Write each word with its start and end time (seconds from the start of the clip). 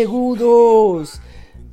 segundos. 0.00 1.20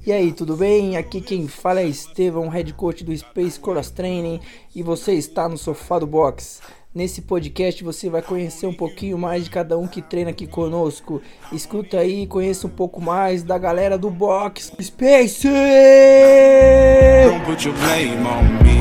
E 0.05 0.11
aí, 0.11 0.33
tudo 0.33 0.57
bem? 0.57 0.97
Aqui 0.97 1.21
quem 1.21 1.47
fala 1.47 1.79
é 1.79 1.85
Estevão, 1.85 2.49
head 2.49 2.73
coach 2.73 3.03
do 3.03 3.15
Space 3.15 3.57
Cross 3.57 3.91
Training, 3.91 4.41
e 4.75 4.83
você 4.83 5.13
está 5.13 5.47
no 5.47 5.57
sofá 5.57 5.97
do 5.99 6.07
box. 6.07 6.61
Nesse 6.93 7.21
podcast 7.21 7.81
você 7.83 8.09
vai 8.09 8.21
conhecer 8.21 8.65
um 8.65 8.73
pouquinho 8.73 9.17
mais 9.17 9.45
de 9.45 9.49
cada 9.49 9.77
um 9.77 9.87
que 9.87 10.01
treina 10.01 10.31
aqui 10.31 10.45
conosco. 10.45 11.21
Escuta 11.53 11.99
aí 11.99 12.27
conheça 12.27 12.67
um 12.67 12.69
pouco 12.69 12.99
mais 12.99 13.43
da 13.43 13.57
galera 13.57 13.97
do 13.97 14.09
box 14.09 14.73
Space! 14.81 15.47
Don't 15.47 17.45
put 17.45 17.65
your 17.65 17.75
blame 17.77 18.25
on 18.25 18.43
me. 18.63 18.77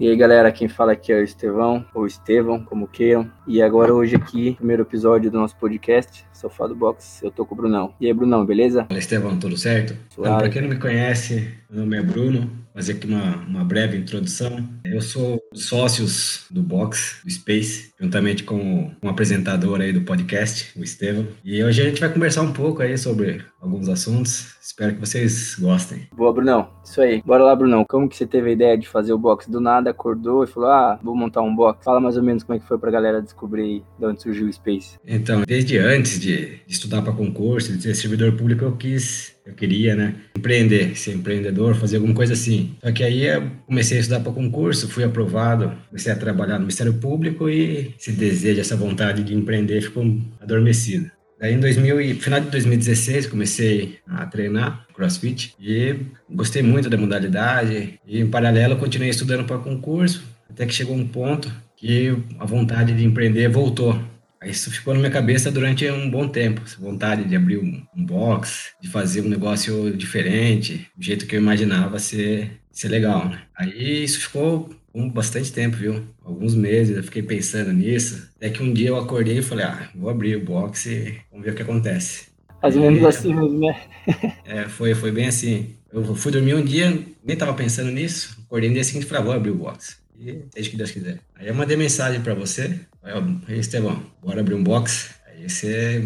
E 0.00 0.08
aí 0.08 0.16
galera, 0.16 0.50
quem 0.50 0.66
fala 0.66 0.92
aqui 0.92 1.12
é 1.12 1.16
o 1.16 1.22
Estevão, 1.22 1.84
ou 1.92 2.06
Estevão, 2.06 2.64
como 2.64 2.88
queiram. 2.88 3.30
E 3.46 3.60
agora 3.60 3.92
hoje 3.92 4.16
aqui, 4.16 4.54
primeiro 4.54 4.82
episódio 4.82 5.30
do 5.30 5.38
nosso 5.38 5.54
podcast, 5.56 6.24
Sofá 6.32 6.66
do 6.66 6.74
Box, 6.74 7.22
eu 7.22 7.30
tô 7.30 7.44
com 7.44 7.54
o 7.54 7.58
Brunão. 7.58 7.92
E 8.00 8.06
aí 8.06 8.14
Brunão, 8.14 8.46
beleza? 8.46 8.86
Fala 8.86 8.98
Estevão, 8.98 9.38
tudo 9.38 9.58
certo? 9.58 9.94
Então, 10.10 10.38
pra 10.38 10.48
quem 10.48 10.62
não 10.62 10.70
me 10.70 10.78
conhece, 10.78 11.52
meu 11.68 11.80
nome 11.80 11.98
é 11.98 12.02
Bruno, 12.02 12.50
fazer 12.74 12.92
aqui 12.92 13.06
uma, 13.06 13.36
uma 13.46 13.64
breve 13.64 13.96
introdução. 13.96 14.68
Eu 14.84 15.00
sou 15.00 15.40
sócios 15.54 16.46
do 16.50 16.62
Box, 16.62 17.20
do 17.24 17.30
Space, 17.30 17.92
juntamente 18.00 18.44
com 18.44 18.90
um 19.02 19.08
apresentador 19.08 19.80
aí 19.80 19.92
do 19.92 20.02
podcast, 20.02 20.78
o 20.78 20.82
Estevam. 20.82 21.26
E 21.44 21.62
hoje 21.62 21.82
a 21.82 21.84
gente 21.84 22.00
vai 22.00 22.12
conversar 22.12 22.42
um 22.42 22.52
pouco 22.52 22.82
aí 22.82 22.96
sobre 22.96 23.44
alguns 23.60 23.88
assuntos. 23.88 24.56
Espero 24.60 24.94
que 24.94 25.00
vocês 25.00 25.56
gostem. 25.58 26.08
Boa, 26.14 26.32
Brunão. 26.32 26.70
Isso 26.84 27.00
aí. 27.00 27.22
Bora 27.24 27.44
lá, 27.44 27.54
Brunão. 27.54 27.84
Como 27.88 28.08
que 28.08 28.16
você 28.16 28.26
teve 28.26 28.50
a 28.50 28.52
ideia 28.52 28.78
de 28.78 28.88
fazer 28.88 29.12
o 29.12 29.18
box 29.18 29.50
do 29.50 29.60
nada, 29.60 29.90
acordou 29.90 30.44
e 30.44 30.46
falou: 30.46 30.70
"Ah, 30.70 30.98
vou 31.02 31.14
montar 31.14 31.42
um 31.42 31.54
box". 31.54 31.84
Fala 31.84 32.00
mais 32.00 32.16
ou 32.16 32.22
menos 32.22 32.42
como 32.42 32.56
é 32.56 32.60
que 32.60 32.68
foi 32.68 32.78
pra 32.78 32.90
galera 32.90 33.20
descobrir 33.20 33.82
de 33.98 34.06
onde 34.06 34.22
surgiu 34.22 34.46
o 34.46 34.52
Space. 34.52 34.98
Então, 35.06 35.42
desde 35.46 35.78
antes 35.78 36.20
de 36.20 36.60
estudar 36.68 37.02
para 37.02 37.12
concurso, 37.12 37.76
de 37.76 37.82
ser 37.82 37.94
servidor 37.94 38.32
público, 38.32 38.64
eu 38.64 38.76
quis 38.76 39.39
eu 39.44 39.54
queria, 39.54 39.96
né, 39.96 40.14
empreender, 40.36 40.96
ser 40.96 41.12
empreendedor, 41.12 41.74
fazer 41.74 41.96
alguma 41.96 42.14
coisa 42.14 42.34
assim. 42.34 42.76
Só 42.82 42.92
que 42.92 43.02
aí 43.02 43.26
eu 43.26 43.50
comecei 43.66 43.98
a 43.98 44.00
estudar 44.00 44.20
para 44.20 44.32
concurso, 44.32 44.88
fui 44.88 45.04
aprovado, 45.04 45.72
comecei 45.88 46.12
a 46.12 46.16
trabalhar 46.16 46.54
no 46.54 46.60
Ministério 46.60 46.94
Público 46.94 47.48
e 47.48 47.94
esse 47.98 48.12
desejo, 48.12 48.60
essa 48.60 48.76
vontade 48.76 49.22
de 49.22 49.34
empreender 49.34 49.80
ficou 49.80 50.18
adormecido. 50.40 51.10
Daí, 51.40 51.54
em 51.54 51.58
2000, 51.58 52.16
final 52.20 52.38
de 52.38 52.50
2016, 52.50 53.26
comecei 53.26 53.98
a 54.06 54.26
treinar 54.26 54.86
CrossFit 54.92 55.54
e 55.58 55.96
gostei 56.28 56.62
muito 56.62 56.90
da 56.90 56.98
modalidade. 56.98 57.98
E, 58.06 58.20
em 58.20 58.26
paralelo, 58.26 58.76
continuei 58.76 59.08
estudando 59.08 59.46
para 59.46 59.56
concurso, 59.56 60.22
até 60.50 60.66
que 60.66 60.74
chegou 60.74 60.94
um 60.94 61.08
ponto 61.08 61.50
que 61.74 62.14
a 62.38 62.44
vontade 62.44 62.92
de 62.92 63.02
empreender 63.02 63.48
voltou. 63.48 63.98
Isso 64.44 64.70
ficou 64.70 64.94
na 64.94 65.00
minha 65.00 65.12
cabeça 65.12 65.50
durante 65.50 65.88
um 65.90 66.10
bom 66.10 66.26
tempo, 66.26 66.62
essa 66.64 66.80
vontade 66.80 67.24
de 67.24 67.36
abrir 67.36 67.58
um, 67.58 67.82
um 67.94 68.04
box, 68.04 68.72
de 68.80 68.88
fazer 68.88 69.20
um 69.20 69.28
negócio 69.28 69.94
diferente, 69.94 70.88
do 70.96 71.04
jeito 71.04 71.26
que 71.26 71.36
eu 71.36 71.40
imaginava 71.40 71.98
ser, 71.98 72.52
ser 72.72 72.88
legal, 72.88 73.28
né? 73.28 73.42
Aí 73.54 74.02
isso 74.02 74.20
ficou 74.20 74.70
um 74.94 75.08
bastante 75.08 75.52
tempo, 75.52 75.76
viu? 75.76 76.02
Alguns 76.24 76.54
meses 76.54 76.96
eu 76.96 77.02
fiquei 77.02 77.22
pensando 77.22 77.72
nisso, 77.72 78.30
até 78.36 78.48
que 78.48 78.62
um 78.62 78.72
dia 78.72 78.88
eu 78.88 78.96
acordei 78.96 79.38
e 79.38 79.42
falei, 79.42 79.66
ah, 79.66 79.90
vou 79.94 80.08
abrir 80.08 80.36
o 80.36 80.44
box 80.44 80.86
e 80.86 81.18
vamos 81.30 81.44
ver 81.44 81.52
o 81.52 81.54
que 81.54 81.62
acontece. 81.62 82.28
Mais 82.62 82.76
ou 82.76 82.82
menos 82.82 83.04
assim 83.04 83.34
mesmo, 83.34 83.58
né? 83.58 83.80
é, 84.44 84.64
foi, 84.68 84.94
foi 84.94 85.12
bem 85.12 85.26
assim. 85.26 85.74
Eu 85.92 86.14
fui 86.14 86.32
dormir 86.32 86.54
um 86.54 86.64
dia, 86.64 86.98
nem 87.24 87.36
tava 87.36 87.52
pensando 87.54 87.90
nisso, 87.90 88.38
acordei 88.46 88.68
no 88.68 88.74
dia 88.74 88.84
seguinte 88.84 89.04
e 89.04 89.06
falei, 89.06 89.22
ah, 89.22 89.26
vou 89.26 89.34
abrir 89.34 89.50
o 89.50 89.56
box. 89.56 89.98
E 90.20 90.44
seja 90.52 90.68
o 90.68 90.70
que 90.70 90.76
Deus 90.76 90.90
quiser. 90.90 91.18
Aí 91.34 91.48
eu 91.48 91.54
mandei 91.54 91.78
mensagem 91.78 92.20
para 92.20 92.34
você. 92.34 92.78
Aí, 93.02 93.58
Estevão, 93.58 94.02
bora 94.22 94.40
abrir 94.40 94.54
um 94.54 94.62
box. 94.62 95.14
Aí 95.26 95.48
você, 95.48 96.04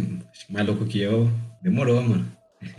mais 0.48 0.64
louco 0.64 0.84
que 0.84 1.00
eu, 1.00 1.28
demorou, 1.60 2.00
mano. 2.00 2.26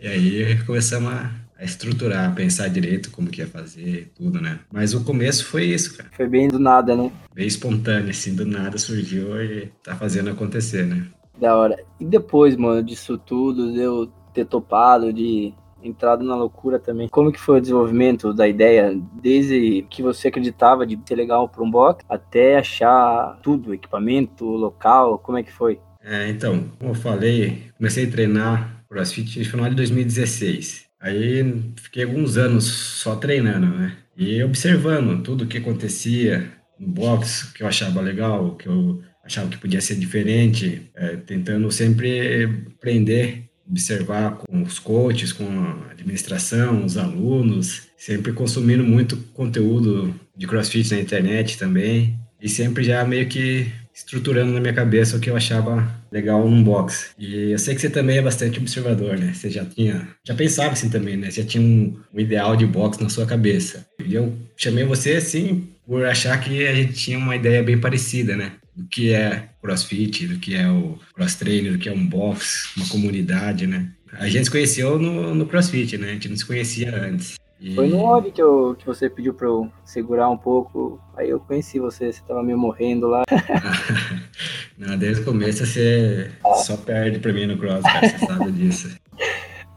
E 0.00 0.06
aí 0.06 0.64
começamos 0.64 1.12
a, 1.12 1.32
a, 1.58 1.64
estruturar, 1.64 2.30
a 2.30 2.32
pensar 2.32 2.68
direito 2.68 3.10
como 3.10 3.30
que 3.30 3.40
ia 3.40 3.48
fazer, 3.48 4.12
tudo, 4.14 4.40
né? 4.40 4.60
Mas 4.72 4.94
o 4.94 5.02
começo 5.02 5.44
foi 5.44 5.64
isso, 5.64 5.96
cara. 5.96 6.08
Foi 6.12 6.28
bem 6.28 6.46
do 6.46 6.56
nada, 6.56 6.94
né? 6.94 7.10
Bem 7.34 7.48
espontâneo, 7.48 8.10
assim, 8.10 8.32
do 8.32 8.46
nada 8.46 8.78
surgiu 8.78 9.42
e 9.42 9.72
tá 9.82 9.96
fazendo 9.96 10.30
acontecer, 10.30 10.86
né? 10.86 11.04
Da 11.40 11.56
hora. 11.56 11.76
E 11.98 12.04
depois, 12.04 12.54
mano, 12.54 12.80
disso 12.80 13.18
tudo, 13.18 13.74
eu 13.74 14.06
ter 14.32 14.46
topado, 14.46 15.12
de 15.12 15.52
entrado 15.82 16.24
na 16.24 16.34
loucura 16.34 16.78
também. 16.78 17.08
Como 17.08 17.32
que 17.32 17.40
foi 17.40 17.58
o 17.58 17.60
desenvolvimento 17.60 18.32
da 18.32 18.46
ideia, 18.48 18.98
desde 19.20 19.86
que 19.90 20.02
você 20.02 20.28
acreditava 20.28 20.86
de 20.86 20.98
ser 21.06 21.14
legal 21.14 21.48
para 21.48 21.62
um 21.62 21.70
box, 21.70 22.04
até 22.08 22.58
achar 22.58 23.38
tudo, 23.42 23.74
equipamento, 23.74 24.44
local, 24.44 25.18
como 25.18 25.38
é 25.38 25.42
que 25.42 25.52
foi? 25.52 25.80
É, 26.02 26.28
então, 26.28 26.64
como 26.78 26.92
eu 26.92 26.94
falei, 26.94 27.64
comecei 27.76 28.06
a 28.06 28.10
treinar 28.10 28.84
CrossFit 28.88 29.38
no 29.38 29.44
final 29.44 29.68
de 29.68 29.76
2016. 29.76 30.86
Aí 31.00 31.72
fiquei 31.76 32.04
alguns 32.04 32.36
anos 32.36 32.64
só 32.64 33.14
treinando, 33.14 33.66
né? 33.66 33.96
E 34.16 34.42
observando 34.42 35.22
tudo 35.22 35.44
o 35.44 35.46
que 35.46 35.58
acontecia 35.58 36.50
no 36.78 36.88
box, 36.88 37.52
que 37.52 37.62
eu 37.62 37.68
achava 37.68 38.00
legal, 38.00 38.56
que 38.56 38.68
eu 38.68 39.00
achava 39.22 39.48
que 39.48 39.58
podia 39.58 39.80
ser 39.80 39.96
diferente, 39.96 40.90
é, 40.94 41.16
tentando 41.16 41.70
sempre 41.70 42.44
aprender 42.76 43.47
observar 43.70 44.36
com 44.38 44.62
os 44.62 44.78
coaches, 44.78 45.32
com 45.32 45.44
a 45.44 45.90
administração, 45.90 46.84
os 46.84 46.96
alunos, 46.96 47.82
sempre 47.96 48.32
consumindo 48.32 48.84
muito 48.84 49.16
conteúdo 49.34 50.14
de 50.36 50.46
CrossFit 50.46 50.90
na 50.92 51.00
internet 51.00 51.58
também, 51.58 52.18
e 52.40 52.48
sempre 52.48 52.84
já 52.84 53.04
meio 53.04 53.26
que 53.26 53.66
estruturando 53.94 54.52
na 54.52 54.60
minha 54.60 54.72
cabeça 54.72 55.16
o 55.16 55.20
que 55.20 55.28
eu 55.28 55.36
achava 55.36 55.92
legal 56.10 56.48
num 56.48 56.62
box. 56.62 57.10
E 57.18 57.50
eu 57.50 57.58
sei 57.58 57.74
que 57.74 57.80
você 57.80 57.90
também 57.90 58.18
é 58.18 58.22
bastante 58.22 58.58
observador, 58.58 59.18
né? 59.18 59.32
Você 59.34 59.50
já 59.50 59.64
tinha, 59.64 60.08
já 60.24 60.34
pensava 60.34 60.72
assim 60.72 60.88
também, 60.88 61.16
né? 61.16 61.30
Você 61.30 61.42
já 61.42 61.48
tinha 61.48 61.62
um, 61.62 61.98
um 62.14 62.20
ideal 62.20 62.56
de 62.56 62.64
box 62.64 63.02
na 63.02 63.08
sua 63.08 63.26
cabeça. 63.26 63.84
E 64.06 64.14
eu 64.14 64.32
chamei 64.56 64.84
você 64.84 65.14
assim 65.14 65.68
por 65.84 66.04
achar 66.04 66.38
que 66.38 66.66
a 66.66 66.74
gente 66.74 66.92
tinha 66.92 67.18
uma 67.18 67.34
ideia 67.34 67.62
bem 67.62 67.78
parecida, 67.78 68.36
né? 68.36 68.52
Do 68.78 68.84
que 68.84 69.12
é 69.12 69.48
crossfit, 69.60 70.28
do 70.28 70.38
que 70.38 70.54
é 70.54 70.70
o 70.70 70.96
cross 71.12 71.34
trainer, 71.34 71.72
do 71.72 71.78
que 71.78 71.88
é 71.88 71.92
um 71.92 72.06
box, 72.06 72.70
uma 72.76 72.88
comunidade, 72.88 73.66
né? 73.66 73.90
A 74.12 74.28
gente 74.28 74.44
se 74.44 74.50
conheceu 74.50 74.98
no, 74.98 75.34
no 75.34 75.46
crossfit, 75.46 75.98
né? 75.98 76.10
A 76.10 76.12
gente 76.12 76.28
não 76.28 76.36
se 76.36 76.46
conhecia 76.46 76.94
antes. 76.94 77.36
E... 77.60 77.74
Foi 77.74 77.88
no 77.88 77.98
hobby 77.98 78.30
que, 78.30 78.40
eu, 78.40 78.76
que 78.78 78.86
você 78.86 79.10
pediu 79.10 79.34
para 79.34 79.48
eu 79.48 79.68
segurar 79.84 80.30
um 80.30 80.36
pouco. 80.36 81.00
Aí 81.16 81.28
eu 81.28 81.40
conheci 81.40 81.80
você, 81.80 82.12
você 82.12 82.22
tava 82.26 82.40
meio 82.40 82.56
morrendo 82.56 83.08
lá. 83.08 83.24
não, 84.78 84.96
desde 84.96 85.22
o 85.22 85.24
começo 85.24 85.66
você 85.66 86.30
ah. 86.46 86.54
só 86.54 86.76
perde 86.76 87.18
para 87.18 87.32
mim 87.32 87.46
no 87.46 87.58
cross, 87.58 87.82
cara, 87.82 88.08
você 88.08 88.26
sabe 88.26 88.52
disso. 88.52 88.96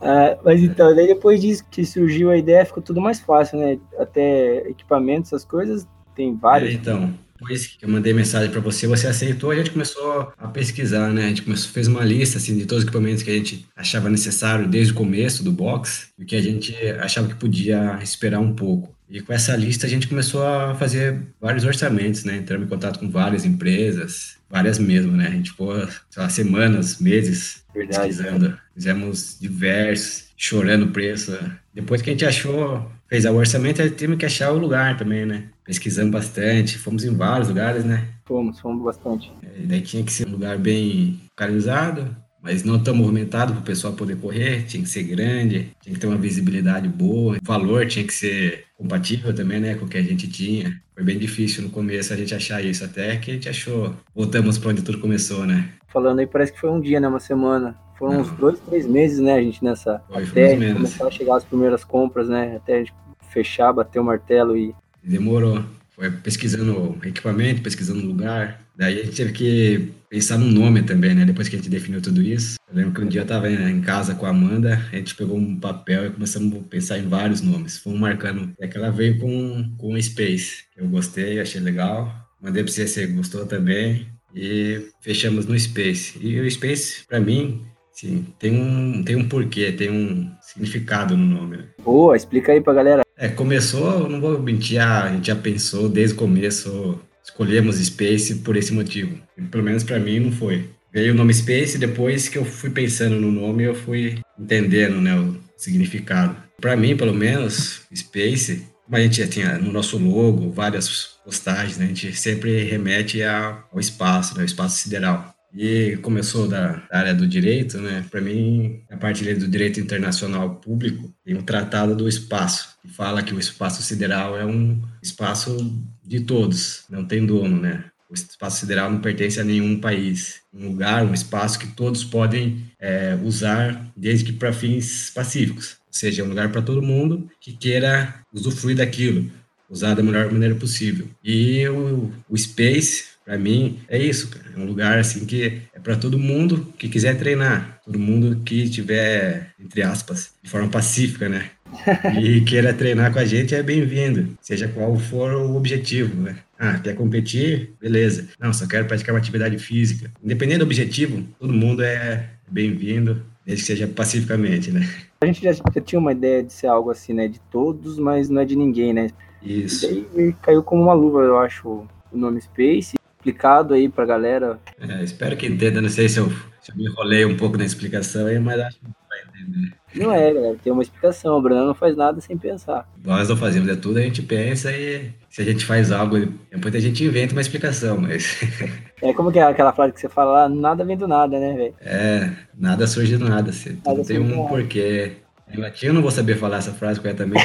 Ah, 0.04 0.36
mas 0.44 0.60
então, 0.64 0.96
daí 0.96 1.06
depois 1.06 1.40
disso 1.40 1.64
que 1.70 1.86
surgiu 1.86 2.32
a 2.32 2.36
ideia, 2.36 2.66
ficou 2.66 2.82
tudo 2.82 3.00
mais 3.00 3.20
fácil, 3.20 3.60
né? 3.60 3.78
Até 4.00 4.68
equipamentos, 4.68 5.32
essas 5.32 5.46
coisas, 5.46 5.88
tem 6.16 6.36
vários. 6.36 6.72
É, 6.72 6.74
então, 6.74 7.14
depois 7.42 7.66
que 7.66 7.84
eu 7.84 7.90
mandei 7.90 8.14
mensagem 8.14 8.52
para 8.52 8.62
você, 8.62 8.86
você 8.86 9.08
aceitou, 9.08 9.50
a 9.50 9.56
gente 9.56 9.72
começou 9.72 10.32
a 10.38 10.48
pesquisar, 10.48 11.12
né? 11.12 11.26
A 11.26 11.30
gente 11.30 11.42
começou, 11.42 11.72
fez 11.72 11.88
uma 11.88 12.06
lista 12.06 12.38
assim, 12.38 12.56
de 12.56 12.68
todos 12.68 12.84
os 12.84 12.88
equipamentos 12.88 13.24
que 13.24 13.32
a 13.32 13.34
gente 13.34 13.66
achava 13.76 14.12
necessário 14.12 14.68
desde 14.68 14.94
o 14.94 14.96
começo 14.96 15.44
do 15.44 15.52
box 15.52 16.10
e 16.20 16.24
que 16.24 16.36
a 16.36 16.42
gente 16.42 16.76
achava 17.00 17.28
que 17.28 17.34
podia 17.34 17.98
esperar 18.04 18.40
um 18.40 18.54
pouco. 18.54 18.96
E 19.10 19.20
com 19.22 19.34
essa 19.34 19.56
lista 19.56 19.88
a 19.88 19.90
gente 19.90 20.08
começou 20.08 20.46
a 20.46 20.76
fazer 20.76 21.20
vários 21.42 21.66
orçamentos, 21.66 22.24
né? 22.24 22.38
Entramos 22.38 22.68
em 22.68 22.70
contato 22.70 23.00
com 23.00 23.10
várias 23.10 23.44
empresas, 23.44 24.38
várias 24.48 24.78
mesmo, 24.78 25.12
né? 25.12 25.28
A 25.28 25.32
gente 25.32 25.50
ficou, 25.50 25.76
sei 26.10 26.22
lá, 26.22 26.30
semanas, 26.30 27.00
meses 27.00 27.64
Verdade, 27.74 28.08
pesquisando. 28.08 28.58
Fizemos 28.76 29.38
diversos, 29.42 30.26
chorando 30.38 30.86
o 30.86 30.92
preço. 30.92 31.38
Depois 31.74 32.04
que 32.04 32.12
a 32.12 32.14
gente 32.14 32.26
achou, 32.26 32.90
fez 33.10 33.26
o 33.26 33.34
orçamento, 33.34 33.90
temos 33.92 34.18
que 34.18 34.26
achar 34.26 34.52
o 34.52 34.60
lugar 34.60 34.96
também, 34.96 35.26
né? 35.26 35.46
Pesquisamos 35.64 36.12
bastante, 36.12 36.78
fomos 36.78 37.04
em 37.04 37.16
vários 37.16 37.48
lugares, 37.48 37.86
né? 37.86 38.08
Fomos, 38.26 38.60
fomos 38.60 38.84
bastante. 38.84 39.32
E 39.58 39.66
daí 39.66 39.82
tinha 39.82 40.04
que 40.04 40.12
ser 40.12 40.28
um 40.28 40.32
lugar 40.32 40.58
bem 40.58 41.20
localizado, 41.30 42.16
mas 42.42 42.64
não 42.64 42.82
tão 42.82 42.96
movimentado 42.96 43.54
para 43.54 43.62
o 43.62 43.66
pessoal 43.66 43.94
poder 43.94 44.18
correr, 44.18 44.64
tinha 44.64 44.82
que 44.82 44.90
ser 44.90 45.04
grande, 45.04 45.72
tinha 45.82 45.94
que 45.94 46.00
ter 46.00 46.08
uma 46.08 46.18
visibilidade 46.18 46.88
boa, 46.88 47.38
o 47.38 47.46
valor 47.46 47.86
tinha 47.86 48.06
que 48.06 48.14
ser 48.14 48.66
compatível 48.76 49.34
também, 49.34 49.60
né, 49.60 49.76
com 49.76 49.86
o 49.86 49.88
que 49.88 49.98
a 49.98 50.02
gente 50.02 50.28
tinha. 50.28 50.82
Foi 50.94 51.04
bem 51.04 51.20
difícil 51.20 51.64
no 51.64 51.70
começo 51.70 52.12
a 52.14 52.18
gente 52.18 52.34
achar 52.34 52.64
isso, 52.64 52.84
até 52.84 53.16
que 53.18 53.32
a 53.32 53.34
gente 53.36 53.48
achou. 53.48 53.96
Voltamos 54.14 54.58
para 54.58 54.72
onde 54.72 54.82
tudo 54.82 55.00
começou, 55.00 55.46
né? 55.46 55.70
Falando 55.88 56.20
aí, 56.20 56.28
parece 56.28 56.52
que 56.52 56.60
foi 56.60 56.70
um 56.70 56.82
dia, 56.82 57.00
né, 57.00 57.08
uma 57.08 57.20
semana. 57.20 57.78
Foram 57.98 58.14
não. 58.14 58.22
uns 58.22 58.32
dois, 58.32 58.60
três 58.62 58.88
meses, 58.88 59.20
né, 59.20 59.36
a 59.36 59.42
gente 59.42 59.64
nessa. 59.64 60.02
Foi, 60.10 60.24
até 60.24 60.74
começar 60.74 61.08
a 61.08 61.12
chegar 61.12 61.36
as 61.36 61.44
primeiras 61.44 61.84
compras, 61.84 62.28
né, 62.28 62.56
até 62.56 62.76
a 62.76 62.80
gente 62.80 62.94
fechar, 63.30 63.72
bater 63.72 64.00
o 64.00 64.04
martelo 64.04 64.58
e 64.58 64.74
Demorou. 65.04 65.64
Foi 65.90 66.10
pesquisando 66.10 66.98
equipamento, 67.04 67.62
pesquisando 67.62 68.06
lugar. 68.06 68.62
Daí 68.76 69.00
a 69.00 69.04
gente 69.04 69.16
teve 69.16 69.32
que 69.34 69.92
pensar 70.10 70.38
no 70.38 70.48
nome 70.48 70.82
também, 70.82 71.14
né? 71.14 71.26
Depois 71.26 71.48
que 71.48 71.56
a 71.56 71.60
gente 71.60 71.70
definiu 71.70 72.02
tudo 72.02 72.22
isso. 72.22 72.58
Eu 72.70 72.76
lembro 72.76 72.94
que 72.94 73.02
um 73.02 73.08
dia 73.08 73.22
eu 73.22 73.24
estava 73.24 73.50
em 73.52 73.82
casa 73.82 74.16
com 74.16 74.26
a 74.26 74.30
Amanda, 74.30 74.82
a 74.92 74.96
gente 74.96 75.14
pegou 75.16 75.38
um 75.38 75.60
papel 75.60 76.08
e 76.08 76.10
começamos 76.10 76.56
a 76.58 76.60
pensar 76.70 76.98
em 76.98 77.08
vários 77.08 77.42
nomes. 77.42 77.78
Fomos 77.78 78.00
marcando. 78.00 78.52
Que 78.56 78.78
ela 78.78 78.90
veio 78.90 79.20
com, 79.20 79.76
com 79.78 80.02
Space. 80.02 80.64
Eu 80.76 80.88
gostei, 80.88 81.40
achei 81.40 81.62
legal. 81.62 82.12
Mandei 82.42 82.64
para 82.64 82.72
você, 82.72 82.88
você 82.88 83.06
gostou 83.08 83.46
também. 83.46 84.08
e 84.34 84.88
fechamos 85.02 85.46
no 85.46 85.60
Space. 85.60 86.18
E 86.20 86.40
o 86.40 86.50
Space, 86.50 87.06
para 87.08 87.20
mim, 87.20 87.62
sim, 87.92 88.26
tem 88.40 88.60
um, 88.60 89.04
tem 89.04 89.16
um 89.16 89.28
porquê, 89.28 89.72
tem 89.72 89.92
um 89.92 90.32
significado 90.42 91.16
no 91.16 91.26
nome. 91.26 91.58
Né? 91.58 91.64
Boa, 91.84 92.16
explica 92.16 92.52
aí 92.52 92.62
pra 92.62 92.74
galera. 92.74 93.04
É, 93.22 93.30
começou, 93.30 94.10
não 94.10 94.20
vou 94.20 94.42
mentir, 94.42 94.82
a 94.82 95.14
gente 95.14 95.28
já 95.28 95.36
pensou 95.36 95.88
desde 95.88 96.16
o 96.16 96.18
começo, 96.18 97.00
escolhemos 97.24 97.76
Space 97.76 98.34
por 98.38 98.56
esse 98.58 98.74
motivo. 98.74 99.16
Pelo 99.52 99.64
menos 99.64 99.84
para 99.84 100.00
mim 100.00 100.20
não 100.22 100.32
foi. 100.32 100.68
Veio 100.92 101.14
o 101.14 101.16
nome 101.16 101.32
Space, 101.32 101.78
depois 101.78 102.28
que 102.28 102.40
eu 102.40 102.44
fui 102.44 102.72
pensando 102.72 103.20
no 103.20 103.32
nome, 103.32 103.64
eu 103.64 103.76
fui 103.76 104.18
entendendo 104.40 105.00
né, 105.00 105.16
o 105.16 105.38
significado. 105.56 106.36
Para 106.60 106.76
mim, 106.76 106.98
pelo 106.98 107.14
menos, 107.14 107.82
Space, 107.94 108.66
a 108.92 109.00
gente 109.00 109.18
já 109.18 109.28
tinha 109.28 109.56
no 109.60 109.72
nosso 109.72 110.00
logo 110.00 110.50
várias 110.50 111.12
postagens, 111.24 111.78
né, 111.78 111.86
a 111.86 111.88
gente 111.90 112.16
sempre 112.16 112.64
remete 112.64 113.22
ao 113.22 113.80
espaço, 113.80 114.34
né, 114.34 114.40
ao 114.40 114.48
espaço 114.48 114.82
sideral. 114.82 115.32
E 115.54 115.98
começou 115.98 116.48
da, 116.48 116.82
área 116.90 117.14
do 117.14 117.28
direito, 117.28 117.78
né? 117.78 118.06
Para 118.10 118.22
mim, 118.22 118.82
a 118.90 118.98
parte 118.98 119.34
do 119.34 119.48
direito 119.48 119.80
internacional 119.80 120.56
público 120.56 121.14
tem 121.26 121.36
um 121.36 121.42
tratado 121.42 121.96
do 121.96 122.08
espaço 122.08 122.78
que 122.82 122.88
fala 122.88 123.22
que 123.22 123.34
o 123.34 123.40
espaço 123.40 123.82
sideral 123.84 124.38
é 124.38 124.46
um 124.46 124.82
espaço 125.02 125.58
de 126.04 126.22
todos, 126.22 126.84
não 126.90 127.06
tem 127.06 127.26
dono, 127.26 127.62
né? 127.62 127.86
O 128.10 128.14
espaço 128.14 128.60
sideral 128.60 128.92
não 128.92 129.00
pertence 129.00 129.40
a 129.40 129.44
nenhum 129.44 129.80
país. 129.80 130.42
Um 130.54 130.68
lugar, 130.68 131.06
um 131.06 131.14
espaço 131.14 131.58
que 131.58 131.68
todos 131.68 132.04
podem 132.04 132.66
é, 132.78 133.18
usar, 133.24 133.90
desde 133.96 134.26
que 134.26 134.34
para 134.34 134.52
fins 134.52 135.10
pacíficos. 135.10 135.78
Ou 135.88 135.94
seja, 135.94 136.22
é 136.22 136.26
um 136.26 136.30
lugar 136.30 136.52
para 136.52 136.62
todo 136.62 136.82
mundo 136.82 137.30
que 137.40 137.54
queira 137.54 138.14
usufruir 138.34 138.76
daquilo, 138.76 139.32
usar 139.70 139.94
da 139.94 140.04
melhor 140.04 140.30
maneira 140.30 140.56
possível. 140.56 141.08
E 141.24 141.66
o, 141.70 142.12
o 142.30 142.38
Space, 142.38 143.11
para 143.26 143.38
mim, 143.38 143.80
é 143.88 143.98
isso, 143.98 144.30
cara. 144.30 144.46
É 144.56 144.60
um 144.60 144.66
lugar 144.66 144.98
assim 145.00 145.26
que 145.26 145.62
é 145.74 145.80
para 145.80 145.96
todo 145.96 146.18
mundo 146.18 146.74
que 146.78 146.90
quiser 146.90 147.18
treinar, 147.18 147.80
todo 147.86 148.00
mundo 148.00 148.42
que 148.44 148.70
tiver, 148.70 149.54
entre 149.60 149.82
aspas, 149.82 150.34
de 150.42 150.50
forma 150.50 150.70
pacífica, 150.70 151.30
né? 151.30 151.50
e 152.22 152.42
queira 152.42 152.74
treinar 152.74 153.14
com 153.14 153.20
a 153.20 153.26
gente 153.26 153.56
é 153.56 153.64
bem-vindo, 153.64 154.38
seja 154.42 154.68
qual 154.68 154.98
for 154.98 155.34
o 155.34 155.56
objetivo, 155.56 156.22
né? 156.22 156.36
Ah, 156.60 156.78
quer 156.78 156.96
competir? 156.96 157.74
Beleza. 157.80 158.28
Não, 158.40 158.54
só 158.54 158.68
quero 158.68 158.86
praticar 158.86 159.16
uma 159.16 159.20
atividade 159.20 159.58
física. 159.58 160.12
Independente 160.24 160.60
do 160.60 160.66
objetivo, 160.66 161.24
todo 161.40 161.52
mundo 161.52 161.82
é 161.82 162.30
bem-vindo, 162.48 163.24
desde 163.46 163.64
que 163.64 163.68
seja 163.68 163.88
pacificamente, 163.88 164.72
né? 164.72 164.88
A 165.22 165.26
gente 165.26 165.42
já, 165.42 165.54
tinha 165.84 166.00
uma 166.00 166.12
ideia 166.12 166.44
de 166.44 166.54
ser 166.54 166.68
algo 166.68 166.92
assim, 166.92 167.14
né? 167.14 167.28
De 167.28 167.40
todos, 167.52 167.98
mas 167.98 168.30
não 168.30 168.42
é 168.42 168.46
de 168.46 168.56
ninguém, 168.56 168.94
né? 168.94 169.10
Isso. 169.42 169.86
E 169.86 170.22
aí 170.22 170.34
caiu 170.42 170.62
como 170.62 170.84
uma 170.84 170.94
luva, 170.94 171.22
eu 171.22 171.40
acho, 171.40 171.68
o 172.12 172.18
nome 172.18 172.42
Space. 172.42 172.96
Explicado 173.22 173.76
aí 173.76 173.88
pra 173.88 174.04
galera. 174.04 174.60
É, 174.80 175.04
espero 175.04 175.38
que 175.38 175.46
entenda. 175.46 175.80
Não 175.80 175.90
sei 175.90 176.10
se 176.10 176.20
eu, 176.20 176.28
se 176.60 176.72
eu 176.72 176.76
me 176.76 176.86
enrolei 176.88 177.24
um 177.24 177.38
pouco 177.38 177.56
na 177.56 177.64
explicação 177.64 178.26
aí, 178.26 178.40
mas 178.40 178.60
acho 178.60 178.80
que 178.80 178.86
vai 179.08 179.20
entender. 179.22 179.74
Não 179.94 180.12
é, 180.12 180.34
galera. 180.34 180.58
Tem 180.64 180.74
uma 180.74 180.82
explicação. 180.82 181.38
O 181.38 181.42
Bruno 181.42 181.68
não 181.68 181.76
faz 181.76 181.96
nada 181.96 182.20
sem 182.20 182.36
pensar. 182.36 182.90
Nós 183.06 183.30
não 183.30 183.38
fazemos, 183.38 183.70
é 183.70 183.76
tudo 183.76 184.00
a 184.00 184.02
gente 184.02 184.24
pensa 184.24 184.72
e 184.72 185.12
se 185.30 185.44
a 185.44 185.46
gente 185.46 185.64
faz 185.66 185.92
algo, 185.92 186.18
depois 186.50 186.74
a 186.74 186.80
gente 186.80 187.06
inventa 187.06 187.34
uma 187.34 187.42
explicação, 187.42 188.00
mas. 188.00 188.42
É 189.04 189.12
como 189.14 189.32
que 189.32 189.40
é 189.40 189.44
aquela 189.44 189.74
frase 189.74 189.94
que 189.94 190.00
você 190.00 190.08
fala 190.08 190.32
lá, 190.32 190.50
nada 190.50 190.86
vem 190.86 190.96
do 190.96 191.08
nada, 191.08 191.40
né, 191.40 191.56
velho? 191.56 191.74
É, 191.82 192.32
nada 192.54 192.86
surge 192.86 193.18
do 193.18 193.28
nada. 193.28 193.50
Assim, 193.50 193.82
nada 193.84 194.04
tem 194.04 194.20
um 194.20 194.48
porquê. 194.48 195.14
Em 195.52 195.60
latim 195.60 195.88
eu 195.88 195.94
não 195.94 196.04
vou 196.04 196.12
saber 196.12 196.38
falar 196.38 196.58
essa 196.58 196.72
frase 196.72 197.00
corretamente. 197.00 197.44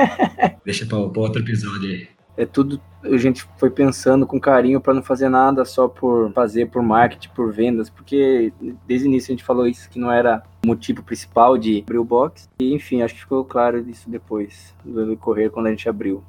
Deixa 0.64 0.86
para 0.86 0.96
outro 0.96 1.42
episódio 1.42 1.90
aí 1.90 2.08
é 2.36 2.44
tudo 2.44 2.80
a 3.02 3.16
gente 3.18 3.46
foi 3.58 3.70
pensando 3.70 4.26
com 4.26 4.40
carinho 4.40 4.80
para 4.80 4.94
não 4.94 5.02
fazer 5.02 5.28
nada 5.28 5.64
só 5.64 5.86
por 5.86 6.32
fazer 6.32 6.70
por 6.70 6.82
marketing, 6.82 7.28
por 7.34 7.52
vendas, 7.52 7.90
porque 7.90 8.52
desde 8.86 9.06
o 9.06 9.10
início 9.10 9.30
a 9.30 9.36
gente 9.36 9.44
falou 9.44 9.66
isso 9.66 9.90
que 9.90 9.98
não 9.98 10.10
era 10.10 10.42
o 10.64 10.68
motivo 10.68 11.02
principal 11.02 11.58
de 11.58 11.80
abrir 11.80 11.98
o 11.98 12.04
box. 12.04 12.48
E 12.58 12.72
enfim, 12.72 13.02
acho 13.02 13.14
que 13.14 13.20
ficou 13.20 13.44
claro 13.44 13.78
isso 13.88 14.08
depois 14.08 14.74
do 14.84 15.06
decorrer 15.06 15.50
quando 15.50 15.66
a 15.66 15.70
gente 15.70 15.88
abriu. 15.88 16.24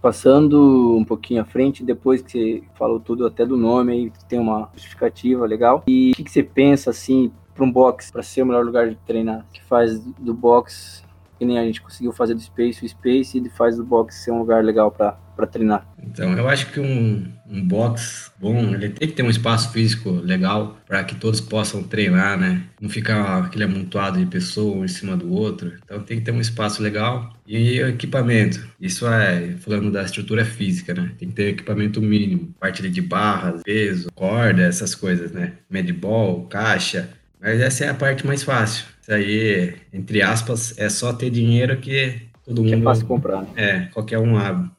Passando 0.00 0.96
um 0.96 1.04
pouquinho 1.04 1.42
à 1.42 1.44
frente, 1.44 1.84
depois 1.84 2.22
que 2.22 2.30
você 2.30 2.62
falou 2.74 3.00
tudo 3.00 3.26
até 3.26 3.44
do 3.44 3.56
nome, 3.56 3.92
aí 3.92 4.12
tem 4.28 4.38
uma 4.38 4.70
justificativa 4.74 5.46
legal. 5.46 5.82
E 5.86 6.12
o 6.12 6.16
que, 6.16 6.24
que 6.24 6.30
você 6.30 6.42
pensa 6.42 6.90
assim 6.90 7.30
para 7.54 7.64
um 7.64 7.70
box, 7.70 8.10
para 8.10 8.22
ser 8.22 8.42
o 8.42 8.46
melhor 8.46 8.64
lugar 8.64 8.88
de 8.88 8.96
treinar, 9.06 9.46
que 9.52 9.62
faz 9.62 9.98
do 10.00 10.34
box 10.34 11.04
que 11.38 11.44
nem 11.44 11.58
a 11.58 11.64
gente 11.64 11.80
conseguiu 11.80 12.12
fazer 12.12 12.34
do 12.34 12.40
Space, 12.40 12.84
o 12.84 12.88
Space 12.88 13.38
e 13.38 13.48
faz 13.50 13.76
do 13.76 13.84
box 13.84 14.16
ser 14.16 14.30
um 14.30 14.38
lugar 14.38 14.64
legal 14.64 14.90
para 14.90 15.46
treinar. 15.46 15.86
Então, 16.02 16.32
eu 16.36 16.48
acho 16.48 16.70
que 16.70 16.80
um, 16.80 17.26
um 17.48 17.66
box 17.66 18.32
bom, 18.38 18.74
ele 18.74 18.90
tem 18.90 19.08
que 19.08 19.14
ter 19.14 19.22
um 19.22 19.30
espaço 19.30 19.72
físico 19.72 20.10
legal 20.10 20.78
para 20.86 21.02
que 21.02 21.14
todos 21.14 21.40
possam 21.40 21.82
treinar, 21.82 22.38
né? 22.38 22.62
Não 22.80 22.88
ficar 22.88 23.44
aquele 23.44 23.64
amontoado 23.64 24.18
de 24.18 24.26
pessoas 24.26 24.76
um 24.76 24.84
em 24.84 24.88
cima 24.88 25.16
do 25.16 25.32
outro. 25.32 25.72
Então, 25.84 26.00
tem 26.00 26.18
que 26.18 26.24
ter 26.24 26.32
um 26.32 26.40
espaço 26.40 26.82
legal 26.82 27.32
e 27.46 27.80
equipamento. 27.80 28.66
Isso 28.80 29.06
é, 29.06 29.56
falando 29.58 29.90
da 29.90 30.02
estrutura 30.02 30.44
física, 30.44 30.94
né? 30.94 31.12
Tem 31.18 31.28
que 31.28 31.34
ter 31.34 31.48
equipamento 31.48 32.00
mínimo, 32.00 32.54
parte 32.60 32.88
de 32.88 33.00
barras, 33.00 33.62
peso, 33.62 34.10
corda, 34.14 34.62
essas 34.62 34.94
coisas, 34.94 35.32
né? 35.32 35.54
Medball, 35.68 36.44
caixa. 36.46 37.10
Mas 37.40 37.60
essa 37.60 37.84
é 37.84 37.88
a 37.90 37.94
parte 37.94 38.26
mais 38.26 38.42
fácil. 38.42 38.93
Isso 39.04 39.12
aí, 39.12 39.74
entre 39.92 40.22
aspas, 40.22 40.78
é 40.78 40.88
só 40.88 41.12
ter 41.12 41.28
dinheiro 41.28 41.76
que 41.76 42.22
todo 42.42 42.62
mundo. 42.62 42.70
Que 42.70 42.80
é 42.80 42.82
fácil 42.82 43.06
comprar. 43.06 43.42
Né? 43.42 43.48
É, 43.54 43.80
qualquer 43.92 44.18
um 44.18 44.32